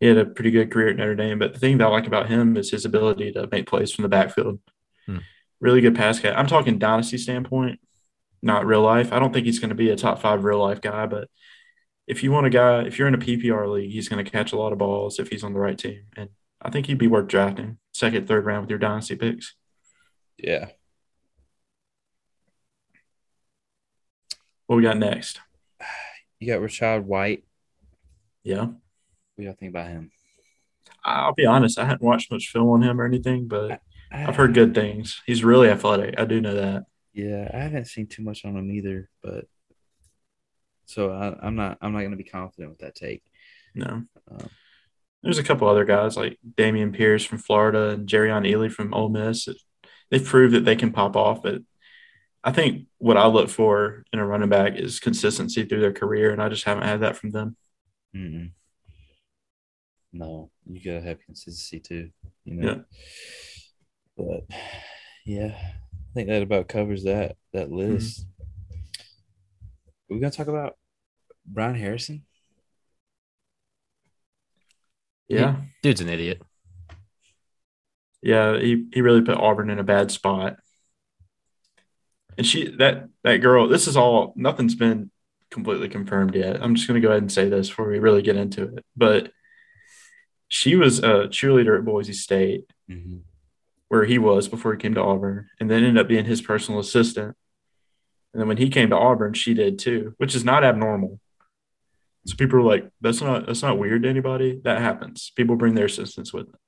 He 0.00 0.06
had 0.06 0.18
a 0.18 0.26
pretty 0.26 0.50
good 0.50 0.70
career 0.70 0.88
at 0.88 0.96
Notre 0.96 1.14
Dame, 1.14 1.38
but 1.38 1.54
the 1.54 1.58
thing 1.60 1.78
that 1.78 1.86
I 1.86 1.90
like 1.90 2.06
about 2.06 2.28
him 2.28 2.56
is 2.56 2.70
his 2.70 2.84
ability 2.84 3.32
to 3.32 3.48
make 3.50 3.66
plays 3.66 3.92
from 3.92 4.02
the 4.02 4.08
backfield. 4.10 4.60
Hmm. 5.06 5.18
Really 5.60 5.80
good 5.80 5.94
pass 5.94 6.20
catch. 6.20 6.36
I'm 6.36 6.46
talking 6.46 6.78
dynasty 6.78 7.18
standpoint, 7.18 7.80
not 8.42 8.66
real 8.66 8.82
life. 8.82 9.12
I 9.12 9.18
don't 9.18 9.32
think 9.32 9.46
he's 9.46 9.58
going 9.58 9.70
to 9.70 9.74
be 9.74 9.90
a 9.90 9.96
top 9.96 10.20
five 10.20 10.44
real 10.44 10.58
life 10.58 10.80
guy, 10.80 11.06
but 11.06 11.28
if 12.06 12.22
you 12.22 12.30
want 12.30 12.46
a 12.46 12.50
guy, 12.50 12.82
if 12.82 12.98
you're 12.98 13.08
in 13.08 13.14
a 13.14 13.18
PPR 13.18 13.70
league, 13.72 13.90
he's 13.90 14.08
going 14.08 14.24
to 14.24 14.30
catch 14.30 14.52
a 14.52 14.56
lot 14.56 14.72
of 14.72 14.78
balls 14.78 15.18
if 15.18 15.28
he's 15.28 15.42
on 15.42 15.52
the 15.52 15.58
right 15.58 15.78
team, 15.78 16.04
and 16.16 16.30
I 16.60 16.70
think 16.70 16.86
he'd 16.86 16.98
be 16.98 17.08
worth 17.08 17.28
drafting 17.28 17.78
second, 17.92 18.28
third 18.28 18.44
round 18.44 18.62
with 18.62 18.70
your 18.70 18.78
dynasty 18.78 19.16
picks. 19.16 19.54
Yeah. 20.36 20.68
What 24.66 24.76
we 24.76 24.82
got 24.82 24.98
next? 24.98 25.40
You 26.38 26.48
got 26.48 26.60
Rachaad 26.60 27.04
White. 27.04 27.44
Yeah. 28.44 28.66
What 28.66 28.76
do 29.38 29.44
y'all 29.44 29.54
think 29.54 29.70
about 29.70 29.88
him? 29.88 30.10
I'll 31.02 31.32
be 31.32 31.46
honest, 31.46 31.78
I 31.78 31.86
hadn't 31.86 32.02
watched 32.02 32.30
much 32.30 32.48
film 32.48 32.68
on 32.68 32.82
him 32.82 33.00
or 33.00 33.06
anything, 33.06 33.48
but 33.48 33.80
I've 34.12 34.36
heard 34.36 34.54
good 34.54 34.74
things. 34.74 35.22
He's 35.26 35.44
really 35.44 35.68
athletic. 35.68 36.14
I 36.18 36.24
do 36.24 36.40
know 36.40 36.54
that. 36.54 36.84
Yeah, 37.12 37.50
I 37.52 37.58
haven't 37.58 37.86
seen 37.86 38.06
too 38.06 38.22
much 38.22 38.44
on 38.44 38.56
him 38.56 38.70
either, 38.70 39.08
but 39.22 39.46
so 40.86 41.10
I, 41.10 41.46
I'm 41.46 41.56
not 41.56 41.78
I'm 41.80 41.92
not 41.92 42.02
gonna 42.02 42.16
be 42.16 42.24
confident 42.24 42.70
with 42.70 42.78
that 42.80 42.94
take. 42.94 43.22
No. 43.74 44.04
Um, 44.30 44.50
There's 45.22 45.38
a 45.38 45.42
couple 45.42 45.68
other 45.68 45.84
guys 45.84 46.16
like 46.16 46.38
Dameon 46.56 46.94
Pierce 46.94 47.24
from 47.24 47.38
Florida 47.38 47.90
and 47.90 48.08
Jerrion 48.08 48.50
Ealy 48.50 48.70
from 48.70 48.94
Ole 48.94 49.08
Miss. 49.08 49.48
They've 50.10 50.24
proved 50.24 50.54
that 50.54 50.64
they 50.64 50.76
can 50.76 50.92
pop 50.92 51.16
off, 51.16 51.42
but 51.42 51.62
I 52.44 52.52
think 52.52 52.86
what 52.98 53.16
I 53.16 53.26
look 53.26 53.48
for 53.48 54.04
in 54.12 54.20
a 54.20 54.26
running 54.26 54.48
back 54.48 54.76
is 54.76 55.00
consistency 55.00 55.64
through 55.64 55.80
their 55.80 55.92
career, 55.92 56.30
and 56.30 56.40
I 56.40 56.48
just 56.48 56.64
haven't 56.64 56.84
had 56.84 57.00
that 57.00 57.16
from 57.16 57.32
them. 57.32 57.56
Mm-mm. 58.14 58.52
No, 60.12 60.50
you 60.64 60.82
gotta 60.82 61.04
have 61.04 61.20
consistency 61.20 61.80
too. 61.80 62.10
You 62.44 62.54
know. 62.54 62.68
Yeah. 62.68 62.78
But 64.16 64.44
yeah, 65.24 65.54
I 65.56 66.14
think 66.14 66.28
that 66.28 66.42
about 66.42 66.68
covers 66.68 67.04
that 67.04 67.36
that 67.52 67.70
list. 67.70 68.26
We're 70.08 70.20
gonna 70.20 70.30
talk 70.30 70.46
about 70.48 70.74
Bryan 71.44 71.76
Harsin. 71.76 72.22
Yeah. 75.28 75.56
Dude's 75.82 76.00
an 76.00 76.08
idiot. 76.08 76.40
Yeah, 78.22 78.58
he, 78.58 78.86
he 78.92 79.00
really 79.02 79.22
put 79.22 79.38
Auburn 79.38 79.70
in 79.70 79.78
a 79.78 79.84
bad 79.84 80.10
spot. 80.10 80.56
And 82.38 82.46
she 82.46 82.68
that 82.76 83.08
that 83.24 83.38
girl, 83.38 83.68
this 83.68 83.86
is 83.86 83.96
all 83.96 84.32
nothing's 84.36 84.74
been 84.74 85.10
completely 85.50 85.88
confirmed 85.88 86.34
yet. 86.34 86.62
I'm 86.62 86.74
just 86.74 86.86
gonna 86.86 87.00
go 87.00 87.08
ahead 87.08 87.22
and 87.22 87.32
say 87.32 87.48
this 87.48 87.68
before 87.68 87.88
we 87.88 87.98
really 87.98 88.22
get 88.22 88.36
into 88.36 88.76
it. 88.76 88.84
But 88.96 89.32
she 90.48 90.76
was 90.76 91.00
a 91.00 91.28
cheerleader 91.28 91.78
at 91.78 91.84
Boise 91.84 92.12
State, 92.12 92.64
Mm-hmm. 92.90 93.18
Where 93.88 94.04
he 94.04 94.18
was 94.18 94.48
before 94.48 94.72
he 94.72 94.78
came 94.78 94.94
to 94.94 95.02
Auburn, 95.02 95.48
and 95.60 95.70
then 95.70 95.84
ended 95.84 95.98
up 96.00 96.08
being 96.08 96.24
his 96.24 96.42
personal 96.42 96.80
assistant. 96.80 97.36
And 98.32 98.40
then 98.40 98.48
when 98.48 98.56
he 98.56 98.68
came 98.68 98.90
to 98.90 98.96
Auburn, 98.96 99.34
she 99.34 99.54
did 99.54 99.78
too, 99.78 100.14
which 100.18 100.34
is 100.34 100.44
not 100.44 100.64
abnormal. 100.64 101.20
So 102.26 102.34
people 102.36 102.58
are 102.58 102.62
like, 102.62 102.90
"That's 103.00 103.20
not 103.20 103.46
that's 103.46 103.62
not 103.62 103.78
weird 103.78 104.02
to 104.02 104.08
anybody." 104.08 104.60
That 104.64 104.80
happens. 104.80 105.30
People 105.36 105.56
bring 105.56 105.74
their 105.74 105.86
assistants 105.86 106.32
with 106.32 106.46
them. 106.46 106.60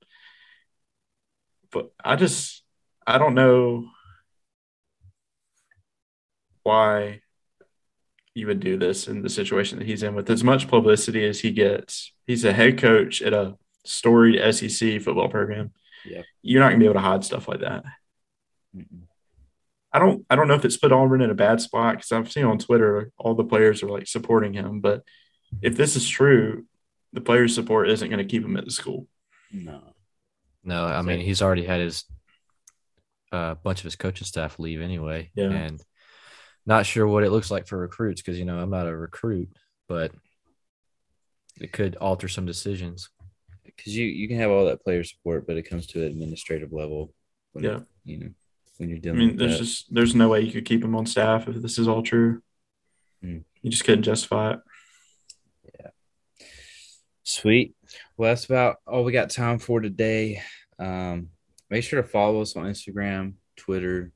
But 1.71 1.91
I 2.03 2.15
just 2.15 2.63
I 3.05 3.17
don't 3.17 3.35
know 3.35 3.89
why 6.63 7.21
you 8.35 8.47
would 8.47 8.59
do 8.59 8.77
this 8.77 9.07
in 9.07 9.21
the 9.21 9.29
situation 9.29 9.79
that 9.79 9.87
he's 9.87 10.03
in 10.03 10.15
with 10.15 10.29
as 10.29 10.43
much 10.43 10.67
publicity 10.67 11.25
as 11.25 11.41
he 11.41 11.51
gets. 11.51 12.13
He's 12.25 12.45
a 12.45 12.53
head 12.53 12.77
coach 12.77 13.21
at 13.21 13.33
a 13.33 13.55
storied 13.85 14.39
SEC 14.53 15.01
football 15.01 15.29
program. 15.29 15.71
Yeah. 16.05 16.21
You're 16.41 16.61
not 16.61 16.69
gonna 16.69 16.79
be 16.79 16.85
able 16.85 16.95
to 16.95 16.99
hide 17.01 17.23
stuff 17.23 17.47
like 17.47 17.61
that. 17.61 17.83
Mm-mm. 18.75 19.03
I 19.91 19.99
don't 19.99 20.25
I 20.29 20.35
don't 20.35 20.47
know 20.47 20.53
if 20.55 20.65
it's 20.65 20.77
put 20.77 20.91
Auburn 20.91 21.21
in 21.21 21.31
a 21.31 21.35
bad 21.35 21.61
spot 21.61 21.95
because 21.95 22.11
I've 22.11 22.31
seen 22.31 22.45
on 22.45 22.59
Twitter 22.59 23.11
all 23.17 23.33
the 23.33 23.43
players 23.43 23.81
are 23.81 23.89
like 23.89 24.07
supporting 24.07 24.53
him, 24.53 24.81
but 24.81 25.03
if 25.61 25.75
this 25.75 25.95
is 25.95 26.07
true, 26.07 26.65
the 27.13 27.21
players' 27.21 27.55
support 27.55 27.89
isn't 27.89 28.09
going 28.09 28.19
to 28.19 28.31
keep 28.31 28.45
him 28.45 28.55
at 28.55 28.65
the 28.65 28.71
school. 28.71 29.07
No. 29.51 29.81
No, 30.63 30.85
I 30.85 31.01
mean 31.01 31.19
he's 31.21 31.41
already 31.41 31.63
had 31.63 31.79
his 31.79 32.05
a 33.31 33.35
uh, 33.35 33.55
bunch 33.55 33.79
of 33.79 33.85
his 33.85 33.95
coaching 33.95 34.25
staff 34.25 34.59
leave 34.59 34.81
anyway, 34.81 35.29
Yeah. 35.35 35.51
and 35.51 35.81
not 36.65 36.85
sure 36.85 37.07
what 37.07 37.23
it 37.23 37.31
looks 37.31 37.49
like 37.49 37.67
for 37.67 37.77
recruits 37.77 38.21
because 38.21 38.37
you 38.37 38.45
know 38.45 38.59
I'm 38.59 38.69
not 38.69 38.87
a 38.87 38.95
recruit, 38.95 39.49
but 39.87 40.11
it 41.59 41.71
could 41.71 41.95
alter 41.95 42.27
some 42.27 42.45
decisions. 42.45 43.09
Because 43.75 43.95
you, 43.95 44.05
you 44.05 44.27
can 44.27 44.37
have 44.37 44.51
all 44.51 44.65
that 44.65 44.83
player 44.83 45.03
support, 45.03 45.47
but 45.47 45.57
it 45.57 45.63
comes 45.63 45.87
to 45.87 46.01
an 46.01 46.07
administrative 46.07 46.71
level. 46.73 47.13
When, 47.53 47.63
Yeah. 47.63 47.79
You 48.05 48.17
know, 48.17 48.29
when 48.77 48.89
you're 48.89 48.99
dealing. 48.99 49.17
I 49.17 49.19
mean, 49.19 49.29
with 49.31 49.39
there's 49.39 49.53
that. 49.53 49.63
just 49.63 49.93
there's 49.93 50.15
no 50.15 50.29
way 50.29 50.41
you 50.41 50.51
could 50.51 50.65
keep 50.65 50.83
him 50.83 50.95
on 50.95 51.05
staff 51.05 51.47
if 51.47 51.61
this 51.61 51.77
is 51.77 51.87
all 51.87 52.01
true. 52.01 52.41
Hmm. 53.21 53.39
You 53.61 53.71
just 53.71 53.83
couldn't 53.83 54.03
justify 54.03 54.53
it. 54.53 54.59
Yeah. 55.79 55.89
Sweet. 57.23 57.75
Well, 58.17 58.31
that's 58.31 58.45
about 58.45 58.77
all 58.87 59.03
we 59.03 59.11
got 59.11 59.29
time 59.29 59.59
for 59.59 59.81
today. 59.81 60.41
Um, 60.77 61.29
make 61.69 61.83
sure 61.83 62.01
to 62.01 62.07
follow 62.07 62.41
us 62.41 62.55
on 62.55 62.65
Instagram, 62.65 63.33
Twitter. 63.57 64.11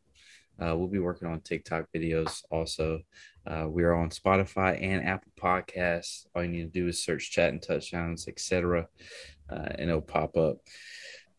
Uh, 0.59 0.75
we'll 0.77 0.87
be 0.87 0.99
working 0.99 1.27
on 1.27 1.41
TikTok 1.41 1.87
videos 1.93 2.43
also. 2.49 3.01
Uh, 3.45 3.67
we 3.67 3.83
are 3.83 3.93
on 3.93 4.09
Spotify 4.09 4.81
and 4.81 5.05
Apple 5.05 5.31
Podcasts. 5.39 6.25
All 6.33 6.43
you 6.43 6.49
need 6.49 6.73
to 6.73 6.79
do 6.79 6.87
is 6.87 7.03
search 7.03 7.31
chat 7.31 7.49
and 7.49 7.61
touchdowns, 7.61 8.27
etc., 8.27 8.87
uh, 9.49 9.67
and 9.77 9.89
it'll 9.89 10.01
pop 10.01 10.37
up. 10.37 10.57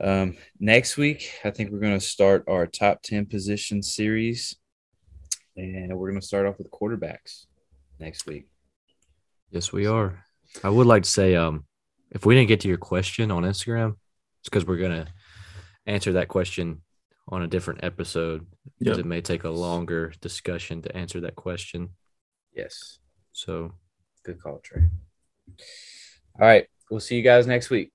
Um, 0.01 0.37
next 0.61 0.97
week, 0.97 1.31
I 1.45 1.51
think 1.51 1.71
we're 1.71 1.79
going 1.79 1.99
to 1.99 2.05
start 2.05 2.45
our 2.49 2.67
top 2.67 3.03
10 3.03 3.27
position 3.27 3.83
series, 3.83 4.57
and 5.57 5.97
we're 5.97 6.11
going 6.11 6.21
to 6.21 6.27
start 6.27 6.47
off 6.47 6.59
with 6.59 6.71
quarterbacks 6.71 7.47
next 7.99 8.27
week. 8.27 8.49
Yes, 9.51 9.73
we 9.73 9.87
are. 9.87 10.25
I 10.63 10.69
would 10.69 10.87
like 10.87 11.05
to 11.05 11.11
say, 11.11 11.37
um, 11.37 11.65
if 12.11 12.27
we 12.27 12.35
didn't 12.35 12.49
get 12.49 12.61
to 12.61 12.69
your 12.69 12.77
question 12.79 13.31
on 13.31 13.43
Instagram, 13.45 13.97
it's 14.41 14.49
because 14.49 14.67
we're 14.67 14.79
gonna 14.79 15.07
answer 15.87 16.13
that 16.13 16.29
question 16.29 16.83
on 17.29 17.43
a 17.43 17.47
different 17.47 17.83
episode 17.83 18.47
because 18.79 18.99
Yep. 18.99 19.07
it 19.07 19.09
may 19.09 19.21
take 19.21 19.45
a 19.45 19.51
longer 19.51 20.13
discussion 20.21 20.83
to 20.83 20.97
answer 20.97 21.21
that 21.21 21.37
question. 21.37 21.91
Yes. 22.55 22.99
So 23.33 23.73
Good 24.25 24.41
call, 24.41 24.59
Trey. 24.61 24.89
All 26.41 26.47
right. 26.47 26.67
We'll 26.91 27.01
see 27.01 27.17
you 27.17 27.23
guys 27.23 27.47
next 27.47 27.71
week. 27.71 27.93